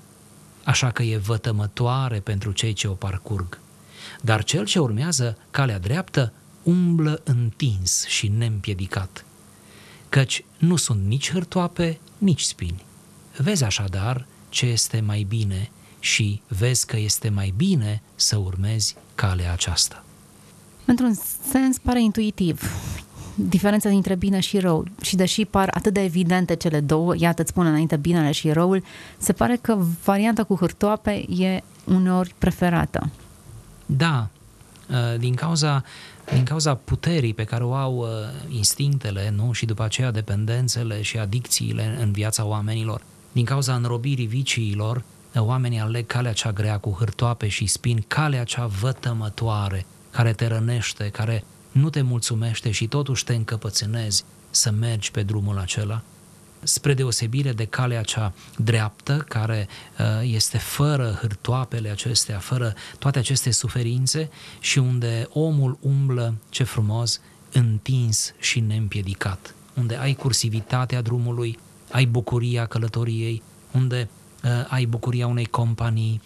Așa 0.65 0.91
că 0.91 1.03
e 1.03 1.17
vătămătoare 1.17 2.19
pentru 2.21 2.53
cei 2.53 2.73
ce 2.73 2.89
o 2.89 2.93
parcurg. 2.93 3.59
Dar 4.21 4.45
cel 4.45 4.65
ce 4.65 4.79
urmează 4.79 5.39
calea 5.51 5.79
dreaptă 5.79 6.33
umblă 6.63 7.21
întins 7.25 8.07
și 8.07 8.29
neîmpiedicat, 8.29 9.25
căci 10.09 10.45
nu 10.59 10.77
sunt 10.77 11.05
nici 11.07 11.31
hârtoape, 11.31 12.01
nici 12.19 12.43
spini. 12.43 12.85
Vezi 13.37 13.65
așadar 13.65 14.27
ce 14.49 14.67
este 14.67 15.01
mai 15.01 15.23
bine 15.29 15.71
și 16.01 16.43
vezi 16.49 16.87
că 16.87 16.97
este 16.97 17.29
mai 17.29 17.53
bine 17.57 18.03
să 18.15 18.37
urmezi 18.37 18.97
calea 19.15 19.53
aceasta. 19.53 20.05
Într-un 20.85 21.15
sens 21.51 21.79
pare 21.79 22.03
intuitiv 22.03 22.63
diferența 23.49 23.89
dintre 23.89 24.15
bine 24.15 24.41
și 24.41 24.59
rău. 24.59 24.85
Și 25.01 25.17
deși 25.17 25.45
par 25.45 25.71
atât 25.75 25.93
de 25.93 26.03
evidente 26.03 26.57
cele 26.57 26.81
două, 26.81 27.15
iată 27.17 27.43
îți 27.43 27.51
spun 27.51 27.67
înainte 27.67 27.97
binele 27.97 28.31
și 28.31 28.51
răul, 28.51 28.83
se 29.19 29.33
pare 29.33 29.59
că 29.61 29.79
varianta 30.05 30.45
cu 30.45 30.57
hârtoape 30.57 31.25
e 31.29 31.61
uneori 31.85 32.35
preferată. 32.39 33.11
Da, 33.87 34.29
uh, 34.91 35.19
din 35.19 35.35
cauza, 35.35 35.85
din 36.33 36.45
cauza 36.45 36.75
puterii 36.75 37.35
pe 37.35 37.45
care 37.45 37.65
o 37.65 37.75
au 37.75 37.97
uh, 37.97 38.07
instinctele 38.57 39.33
nu? 39.37 39.53
și 39.53 39.67
după 39.67 39.83
aceea 39.83 40.11
dependențele 40.11 41.03
și 41.03 41.19
adicțiile 41.19 41.97
în 42.01 42.13
viața 42.13 42.45
oamenilor, 42.45 43.03
din 43.33 43.45
cauza 43.45 43.75
înrobirii 43.75 44.27
viciilor, 44.27 44.97
uh, 45.35 45.43
oamenii 45.43 45.79
aleg 45.79 46.07
calea 46.07 46.33
cea 46.33 46.53
grea 46.53 46.79
cu 46.79 46.97
hârtoape 46.99 47.49
și 47.49 47.67
spin, 47.67 48.05
calea 48.09 48.45
cea 48.45 48.67
vătămătoare, 48.67 49.87
care 50.11 50.33
te 50.33 50.47
rănește, 50.47 51.09
care 51.09 51.45
nu 51.73 51.91
te 51.91 52.03
mulțumește 52.03 52.71
și 52.71 52.87
totuși 52.87 53.25
te 53.25 53.35
încăpățânezi 53.35 54.25
să 54.51 54.71
mergi 54.71 55.11
pe 55.11 55.23
drumul 55.23 55.59
acela, 55.59 56.03
spre 56.63 56.95
deosebire 56.95 57.53
de 57.53 57.65
calea 57.65 58.03
cea 58.03 58.33
dreaptă, 58.57 59.25
care 59.29 59.69
uh, 59.99 60.07
este 60.23 60.59
fără 60.59 61.19
hârtoapele 61.21 61.91
acestea, 61.91 62.39
fără 62.39 62.75
toate 62.99 63.19
aceste 63.19 63.51
suferințe 63.51 64.31
și 64.61 64.79
unde 64.79 65.29
omul 65.33 65.79
umblă, 65.81 66.35
ce 66.49 66.65
frumos, 66.65 67.21
întins 67.53 68.35
și 68.39 68.61
neîmpiedicat, 68.61 69.55
unde 69.75 69.97
ai 69.97 70.15
cursivitatea 70.15 71.03
drumului, 71.03 71.59
ai 71.91 72.05
bucuria 72.05 72.67
călătoriei, 72.67 73.43
unde 73.73 74.09
ai 74.69 74.85
bucuria 74.85 75.27
unei 75.27 75.47
companii 75.47 76.21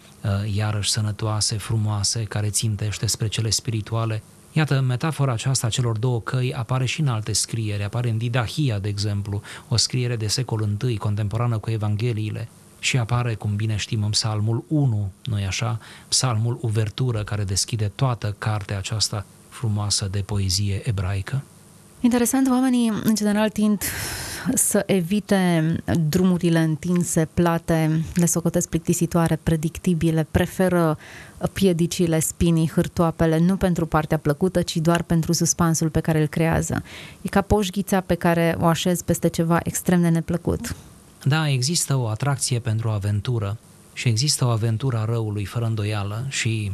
iarăși 0.53 0.91
sănătoase, 0.91 1.57
frumoase, 1.57 2.23
care 2.23 2.49
țintește 2.49 3.05
spre 3.05 3.27
cele 3.27 3.49
spirituale. 3.49 4.23
Iată, 4.55 4.81
metafora 4.81 5.31
aceasta 5.31 5.69
celor 5.69 5.97
două 5.97 6.21
căi 6.21 6.53
apare 6.53 6.85
și 6.85 7.01
în 7.01 7.07
alte 7.07 7.33
scrieri, 7.33 7.83
apare 7.83 8.09
în 8.09 8.17
Didahia, 8.17 8.79
de 8.79 8.87
exemplu, 8.87 9.41
o 9.67 9.75
scriere 9.75 10.15
de 10.15 10.27
secol 10.27 10.77
I, 10.87 10.97
contemporană 10.97 11.57
cu 11.57 11.69
Evangheliile, 11.69 12.49
și 12.79 12.97
apare, 12.97 13.33
cum 13.33 13.55
bine 13.55 13.75
știm, 13.75 14.03
în 14.03 14.09
Psalmul 14.09 14.63
1, 14.67 15.11
nu-i 15.23 15.45
așa? 15.45 15.79
Psalmul 16.07 16.57
Uvertură, 16.61 17.23
care 17.23 17.43
deschide 17.43 17.91
toată 17.95 18.35
cartea 18.37 18.77
aceasta 18.77 19.25
frumoasă 19.49 20.07
de 20.11 20.19
poezie 20.19 20.81
ebraică. 20.89 21.43
Interesant, 21.99 22.49
oamenii 22.49 22.91
în 23.03 23.15
general 23.15 23.49
tind 23.49 23.81
să 24.53 24.83
evite 24.85 25.75
drumurile 26.09 26.59
întinse, 26.59 27.27
plate, 27.33 28.03
le 28.13 28.25
socotesc 28.25 28.69
plictisitoare, 28.69 29.39
predictibile, 29.43 30.27
preferă 30.31 30.97
piedicile, 31.53 32.19
spinii, 32.19 32.71
hârtoapele, 32.75 33.37
nu 33.37 33.55
pentru 33.55 33.85
partea 33.85 34.17
plăcută, 34.17 34.61
ci 34.61 34.77
doar 34.77 35.03
pentru 35.03 35.33
suspansul 35.33 35.89
pe 35.89 35.99
care 35.99 36.21
îl 36.21 36.27
creează. 36.27 36.83
E 37.21 37.29
ca 37.29 37.41
poșghița 37.41 37.99
pe 37.99 38.15
care 38.15 38.57
o 38.59 38.65
așez 38.65 39.01
peste 39.01 39.27
ceva 39.27 39.59
extrem 39.63 40.01
de 40.01 40.09
neplăcut. 40.09 40.75
Da, 41.23 41.49
există 41.49 41.95
o 41.95 42.07
atracție 42.07 42.59
pentru 42.59 42.89
aventură 42.89 43.57
și 43.93 44.07
există 44.07 44.45
o 44.45 44.49
aventură 44.49 44.97
a 44.97 45.05
răului, 45.05 45.45
fără 45.45 45.65
îndoială, 45.65 46.25
și 46.29 46.71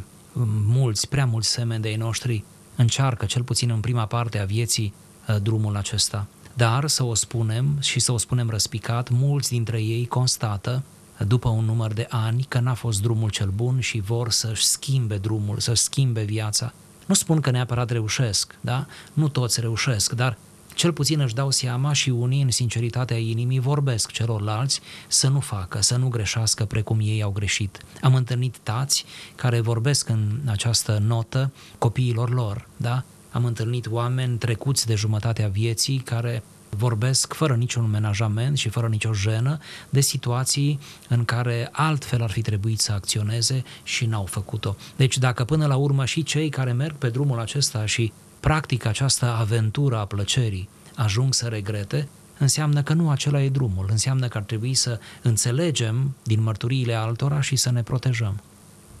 mulți, 0.66 1.08
prea 1.08 1.26
mulți 1.26 1.48
semeni 1.48 1.82
de 1.82 1.88
ei 1.88 1.96
noștri 1.96 2.44
încearcă, 2.76 3.24
cel 3.24 3.42
puțin 3.42 3.70
în 3.70 3.80
prima 3.80 4.06
parte 4.06 4.38
a 4.38 4.44
vieții, 4.44 4.94
uh, 4.96 5.11
drumul 5.42 5.76
acesta. 5.76 6.26
Dar, 6.54 6.88
să 6.88 7.04
o 7.04 7.14
spunem 7.14 7.76
și 7.80 8.00
să 8.00 8.12
o 8.12 8.16
spunem 8.16 8.50
răspicat, 8.50 9.10
mulți 9.10 9.48
dintre 9.48 9.82
ei 9.82 10.06
constată, 10.06 10.82
după 11.18 11.48
un 11.48 11.64
număr 11.64 11.92
de 11.92 12.06
ani, 12.10 12.46
că 12.48 12.60
n-a 12.60 12.74
fost 12.74 13.02
drumul 13.02 13.30
cel 13.30 13.50
bun 13.54 13.80
și 13.80 14.00
vor 14.00 14.30
să-și 14.30 14.64
schimbe 14.64 15.16
drumul, 15.16 15.58
să-și 15.58 15.82
schimbe 15.82 16.22
viața. 16.22 16.72
Nu 17.06 17.14
spun 17.14 17.40
că 17.40 17.50
neapărat 17.50 17.90
reușesc, 17.90 18.54
da? 18.60 18.86
Nu 19.12 19.28
toți 19.28 19.60
reușesc, 19.60 20.12
dar 20.12 20.36
cel 20.74 20.92
puțin 20.92 21.20
își 21.20 21.34
dau 21.34 21.50
seama 21.50 21.92
și 21.92 22.10
unii 22.10 22.42
în 22.42 22.50
sinceritatea 22.50 23.16
inimii 23.16 23.58
vorbesc 23.58 24.10
celorlalți 24.10 24.80
să 25.08 25.28
nu 25.28 25.40
facă, 25.40 25.80
să 25.80 25.96
nu 25.96 26.08
greșească 26.08 26.64
precum 26.64 26.98
ei 27.02 27.22
au 27.22 27.30
greșit. 27.30 27.80
Am 28.00 28.14
întâlnit 28.14 28.56
tați 28.62 29.04
care 29.34 29.60
vorbesc 29.60 30.08
în 30.08 30.40
această 30.46 30.98
notă 31.06 31.52
copiilor 31.78 32.32
lor, 32.32 32.68
da? 32.76 33.04
Am 33.32 33.44
întâlnit 33.44 33.86
oameni 33.90 34.38
trecuți 34.38 34.86
de 34.86 34.94
jumătatea 34.94 35.48
vieții 35.48 35.98
care 35.98 36.42
vorbesc 36.68 37.32
fără 37.32 37.54
niciun 37.54 37.90
menajament 37.90 38.58
și 38.58 38.68
fără 38.68 38.86
nicio 38.88 39.12
jenă 39.12 39.58
de 39.88 40.00
situații 40.00 40.78
în 41.08 41.24
care 41.24 41.68
altfel 41.72 42.22
ar 42.22 42.30
fi 42.30 42.42
trebuit 42.42 42.80
să 42.80 42.92
acționeze 42.92 43.62
și 43.82 44.06
n-au 44.06 44.24
făcut-o. 44.24 44.76
Deci 44.96 45.18
dacă 45.18 45.44
până 45.44 45.66
la 45.66 45.76
urmă 45.76 46.04
și 46.04 46.22
cei 46.22 46.48
care 46.48 46.72
merg 46.72 46.94
pe 46.94 47.08
drumul 47.08 47.40
acesta 47.40 47.86
și 47.86 48.12
practic 48.40 48.84
această 48.84 49.26
aventură 49.26 49.98
a 49.98 50.04
plăcerii 50.04 50.68
ajung 50.94 51.34
să 51.34 51.46
regrete, 51.46 52.08
înseamnă 52.38 52.82
că 52.82 52.92
nu 52.92 53.10
acela 53.10 53.42
e 53.42 53.48
drumul, 53.48 53.86
înseamnă 53.90 54.28
că 54.28 54.38
ar 54.38 54.44
trebui 54.44 54.74
să 54.74 55.00
înțelegem 55.22 56.14
din 56.22 56.42
mărturiile 56.42 56.94
altora 56.94 57.40
și 57.40 57.56
să 57.56 57.70
ne 57.70 57.82
protejăm. 57.82 58.40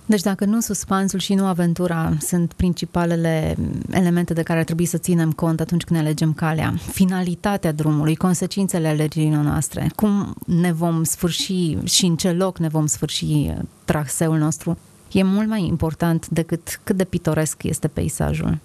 Deci 0.06 0.20
dacă 0.20 0.44
nu 0.44 0.60
suspansul 0.60 1.18
și 1.18 1.34
nu 1.34 1.46
aventura 1.46 2.12
sunt 2.20 2.52
principalele 2.52 3.56
elemente 3.90 4.32
de 4.32 4.42
care 4.42 4.58
ar 4.58 4.64
trebui 4.64 4.84
să 4.84 4.98
ținem 4.98 5.32
cont 5.32 5.60
atunci 5.60 5.82
când 5.82 5.98
ne 5.98 6.06
alegem 6.06 6.32
calea, 6.32 6.74
finalitatea 6.90 7.72
drumului, 7.72 8.16
consecințele 8.16 8.88
alegerii 8.88 9.28
noastre, 9.28 9.90
cum 9.94 10.34
ne 10.46 10.72
vom 10.72 11.04
sfârși 11.04 11.76
și 11.84 12.06
în 12.06 12.16
ce 12.16 12.30
loc 12.30 12.58
ne 12.58 12.68
vom 12.68 12.86
sfârși 12.86 13.50
traseul 13.84 14.38
nostru, 14.38 14.78
e 15.12 15.22
mult 15.22 15.48
mai 15.48 15.66
important 15.66 16.28
decât 16.28 16.80
cât 16.84 16.96
de 16.96 17.04
pitoresc 17.04 17.62
este 17.62 17.88
peisajul. 17.88 18.58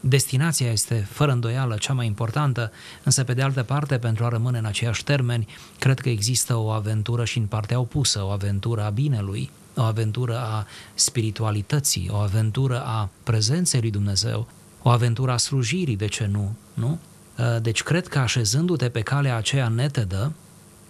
Destinația 0.00 0.70
este 0.70 1.06
fără 1.10 1.32
îndoială 1.32 1.76
cea 1.78 1.92
mai 1.92 2.06
importantă, 2.06 2.72
însă 3.02 3.24
pe 3.24 3.34
de 3.34 3.42
altă 3.42 3.62
parte, 3.62 3.98
pentru 3.98 4.24
a 4.24 4.28
rămâne 4.28 4.58
în 4.58 4.64
aceiași 4.64 5.04
termeni, 5.04 5.46
cred 5.78 6.00
că 6.00 6.08
există 6.08 6.56
o 6.56 6.70
aventură 6.70 7.24
și 7.24 7.38
în 7.38 7.46
partea 7.46 7.80
opusă, 7.80 8.22
o 8.24 8.28
aventură 8.28 8.84
a 8.84 8.90
binelui, 8.90 9.50
o 9.76 9.82
aventură 9.82 10.38
a 10.38 10.66
spiritualității, 10.94 12.08
o 12.12 12.16
aventură 12.16 12.82
a 12.84 13.08
prezenței 13.22 13.80
lui 13.80 13.90
Dumnezeu, 13.90 14.48
o 14.82 14.88
aventură 14.88 15.32
a 15.32 15.36
slujirii, 15.36 15.96
de 15.96 16.06
ce 16.06 16.26
nu? 16.26 16.54
nu? 16.74 16.98
Ă, 17.38 17.58
deci 17.58 17.82
cred 17.82 18.08
că 18.08 18.18
așezându-te 18.18 18.88
pe 18.88 19.00
calea 19.00 19.36
aceea 19.36 19.68
netedă, 19.68 20.32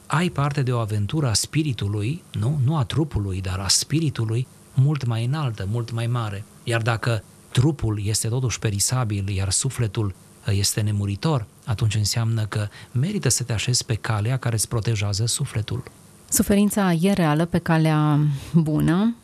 ai 0.07 0.29
parte 0.29 0.62
de 0.62 0.73
o 0.73 0.79
aventură 0.79 1.29
a 1.29 1.33
spiritului, 1.33 2.23
nu? 2.33 2.61
nu 2.64 2.77
a 2.77 2.85
trupului, 2.85 3.40
dar 3.40 3.59
a 3.59 3.69
spiritului, 3.69 4.47
mult 4.75 5.05
mai 5.05 5.25
înaltă, 5.25 5.66
mult 5.71 5.90
mai 5.90 6.07
mare. 6.07 6.45
Iar 6.64 6.83
dacă 6.83 7.23
trupul 7.51 8.01
este 8.05 8.29
totuși 8.29 8.59
perisabil, 8.59 9.29
iar 9.29 9.51
sufletul 9.51 10.07
uh, 10.07 10.57
este 10.57 10.81
nemuritor, 10.81 11.47
atunci 11.64 11.95
înseamnă 11.95 12.45
că 12.45 12.69
merită 12.93 13.29
să 13.29 13.43
te 13.43 13.53
așezi 13.53 13.85
pe 13.85 13.95
calea 13.95 14.37
care 14.37 14.55
îți 14.55 14.69
protejează 14.69 15.27
sufletul. 15.27 15.83
Suferința 16.33 16.93
e 16.93 17.12
reală 17.12 17.45
pe 17.45 17.59
calea 17.59 18.19
bună, 18.55 19.14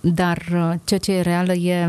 dar 0.00 0.38
uh, 0.52 0.72
ceea 0.84 1.00
ce 1.00 1.12
e 1.12 1.20
reală 1.20 1.52
e 1.52 1.88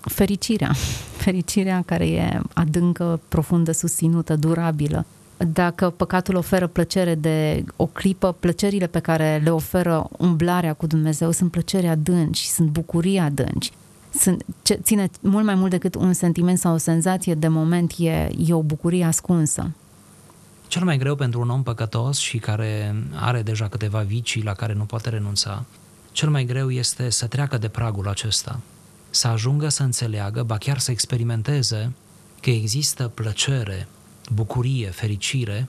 fericirea. 0.00 0.72
Fericirea 1.24 1.82
care 1.86 2.06
e 2.06 2.40
adâncă, 2.54 3.20
profundă, 3.28 3.72
susținută, 3.72 4.36
durabilă. 4.36 5.06
Dacă 5.52 5.90
păcatul 5.90 6.34
oferă 6.34 6.66
plăcere 6.66 7.14
de 7.14 7.64
o 7.76 7.86
clipă, 7.86 8.36
plăcerile 8.40 8.86
pe 8.86 8.98
care 8.98 9.40
le 9.44 9.50
oferă 9.50 10.08
umblarea 10.18 10.72
cu 10.72 10.86
Dumnezeu 10.86 11.30
sunt 11.30 11.50
plăceri 11.50 11.86
adânci, 11.86 12.44
sunt 12.44 12.68
bucurii 12.68 13.18
adânci 13.18 13.72
sunt, 14.18 14.44
ce 14.62 14.74
ține 14.82 15.10
mult 15.20 15.44
mai 15.44 15.54
mult 15.54 15.70
decât 15.70 15.94
un 15.94 16.12
sentiment 16.12 16.58
sau 16.58 16.74
o 16.74 16.76
senzație 16.76 17.34
de 17.34 17.48
moment, 17.48 17.92
e, 17.98 18.30
e 18.46 18.54
o 18.54 18.62
bucurie 18.62 19.04
ascunsă. 19.04 19.70
Cel 20.74 20.84
mai 20.84 20.98
greu 20.98 21.14
pentru 21.14 21.40
un 21.40 21.50
om 21.50 21.62
păcătos 21.62 22.18
și 22.18 22.38
care 22.38 22.94
are 23.14 23.42
deja 23.42 23.68
câteva 23.68 24.00
vicii 24.00 24.42
la 24.42 24.52
care 24.54 24.72
nu 24.72 24.84
poate 24.84 25.08
renunța, 25.08 25.64
cel 26.12 26.30
mai 26.30 26.44
greu 26.44 26.70
este 26.70 27.10
să 27.10 27.26
treacă 27.26 27.58
de 27.58 27.68
pragul 27.68 28.08
acesta, 28.08 28.60
să 29.10 29.28
ajungă 29.28 29.68
să 29.68 29.82
înțeleagă, 29.82 30.42
ba 30.42 30.58
chiar 30.58 30.78
să 30.78 30.90
experimenteze 30.90 31.92
că 32.40 32.50
există 32.50 33.08
plăcere, 33.08 33.88
bucurie, 34.32 34.90
fericire 34.90 35.68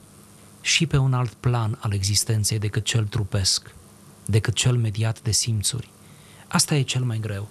și 0.60 0.86
pe 0.86 0.96
un 0.96 1.14
alt 1.14 1.32
plan 1.32 1.78
al 1.80 1.92
existenței 1.92 2.58
decât 2.58 2.84
cel 2.84 3.04
trupesc, 3.04 3.74
decât 4.24 4.54
cel 4.54 4.76
mediat 4.76 5.22
de 5.22 5.30
simțuri. 5.30 5.90
Asta 6.46 6.74
e 6.74 6.82
cel 6.82 7.02
mai 7.02 7.18
greu 7.18 7.48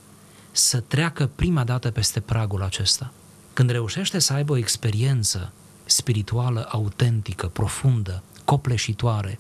să 0.52 0.80
treacă 0.80 1.30
prima 1.36 1.64
dată 1.64 1.92
peste 1.92 2.20
pragul 2.20 2.64
acesta. 2.64 3.12
Când 3.54 3.70
reușește 3.70 4.20
să 4.20 4.34
aibă 4.34 4.54
o 4.54 4.58
experiență 4.58 5.52
spirituală 5.86 6.68
autentică, 6.70 7.48
profundă, 7.48 8.24
copleșitoare, 8.46 9.40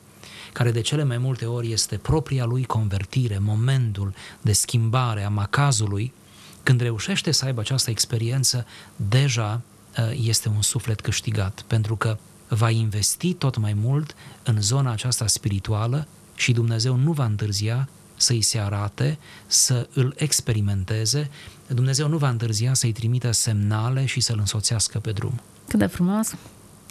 care 0.53 0.71
de 0.71 0.81
cele 0.81 1.03
mai 1.03 1.17
multe 1.17 1.45
ori 1.45 1.71
este 1.71 1.97
propria 1.97 2.45
lui 2.45 2.63
convertire, 2.63 3.37
momentul 3.37 4.13
de 4.41 4.53
schimbare 4.53 5.23
a 5.23 5.29
macazului, 5.29 6.13
când 6.63 6.81
reușește 6.81 7.31
să 7.31 7.45
aibă 7.45 7.59
această 7.59 7.89
experiență, 7.89 8.65
deja 8.95 9.61
ă, 9.97 10.11
este 10.13 10.49
un 10.49 10.61
suflet 10.61 11.01
câștigat, 11.01 11.63
pentru 11.67 11.95
că 11.95 12.17
va 12.47 12.69
investi 12.69 13.33
tot 13.33 13.57
mai 13.57 13.73
mult 13.73 14.15
în 14.43 14.61
zona 14.61 14.91
aceasta 14.91 15.27
spirituală 15.27 16.07
și 16.35 16.51
Dumnezeu 16.51 16.95
nu 16.95 17.11
va 17.11 17.25
întârzia 17.25 17.89
să-i 18.15 18.41
se 18.41 18.59
arate, 18.59 19.17
să 19.47 19.87
îl 19.93 20.13
experimenteze. 20.17 21.29
Dumnezeu 21.67 22.07
nu 22.07 22.17
va 22.17 22.29
întârzia 22.29 22.73
să-i 22.73 22.91
trimită 22.91 23.31
semnale 23.31 24.05
și 24.05 24.19
să-l 24.19 24.39
însoțească 24.39 24.99
pe 24.99 25.11
drum. 25.11 25.41
Cât 25.67 25.79
de 25.79 25.85
frumos, 25.85 26.35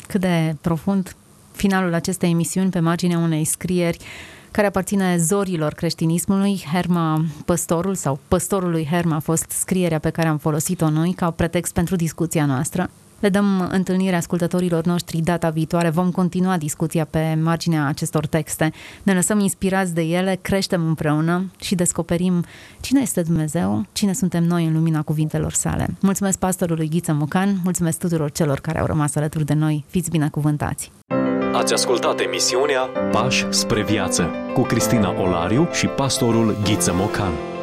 cât 0.07 0.21
de 0.21 0.57
profund 0.61 1.17
finalul 1.53 1.95
acestei 1.95 2.31
emisiuni 2.31 2.71
pe 2.71 2.81
marginea 2.81 3.19
unei 3.19 3.45
scrieri 3.45 3.99
care 4.51 4.67
aparține 4.67 5.17
zorilor 5.17 5.73
creștinismului. 5.73 6.65
Herma 6.73 7.25
Păstorul 7.45 7.95
sau 7.95 8.19
Păstorului 8.29 8.87
Herma 8.91 9.17
a 9.17 9.19
fost 9.19 9.51
scrierea 9.51 9.99
pe 9.99 10.11
care 10.11 10.29
am 10.29 10.39
folosit-o 10.39 10.89
noi 10.89 11.13
ca 11.13 11.31
pretext 11.31 11.73
pentru 11.73 11.97
discuția 11.97 12.47
noastră. 12.47 12.91
Le 13.25 13.31
dăm 13.31 13.69
întâlnire 13.71 14.17
ascultătorilor 14.17 14.85
noștri 14.85 15.19
data 15.19 15.51
viitoare. 15.51 15.91
Vom 15.91 16.11
continua 16.11 16.57
discuția 16.57 17.05
pe 17.05 17.39
marginea 17.43 17.87
acestor 17.87 18.27
texte. 18.27 18.73
Ne 19.03 19.15
lăsăm 19.15 19.39
inspirați 19.41 19.95
de 19.95 20.03
ele, 20.03 20.39
creștem 20.43 20.87
împreună 20.87 21.51
și 21.61 21.75
descoperim 21.75 22.45
cine 22.81 23.01
este 23.01 23.23
Dumnezeu, 23.23 23.87
cine 23.93 24.13
suntem 24.13 24.45
noi 24.45 24.65
în 24.65 24.73
lumina 24.73 25.03
cuvintelor 25.03 25.53
sale. 25.53 25.87
Mulțumesc 26.01 26.39
pastorului 26.39 26.89
Ghiță 26.89 27.13
Mucan, 27.13 27.61
mulțumesc 27.63 27.99
tuturor 27.99 28.31
celor 28.31 28.61
care 28.61 28.79
au 28.79 28.87
rămas 28.87 29.15
alături 29.15 29.45
de 29.45 29.55
noi. 29.55 29.85
Fiți 29.89 30.11
binecuvântați! 30.11 30.93
Ați 31.53 31.73
ascultat 31.73 32.21
emisiunea 32.21 32.81
Pași 33.11 33.47
spre 33.51 33.83
viață 33.83 34.31
cu 34.55 34.61
Cristina 34.63 35.21
Olariu 35.21 35.69
și 35.73 35.87
pastorul 35.87 36.57
Ghiță 36.65 36.93
Mocan. 36.95 37.54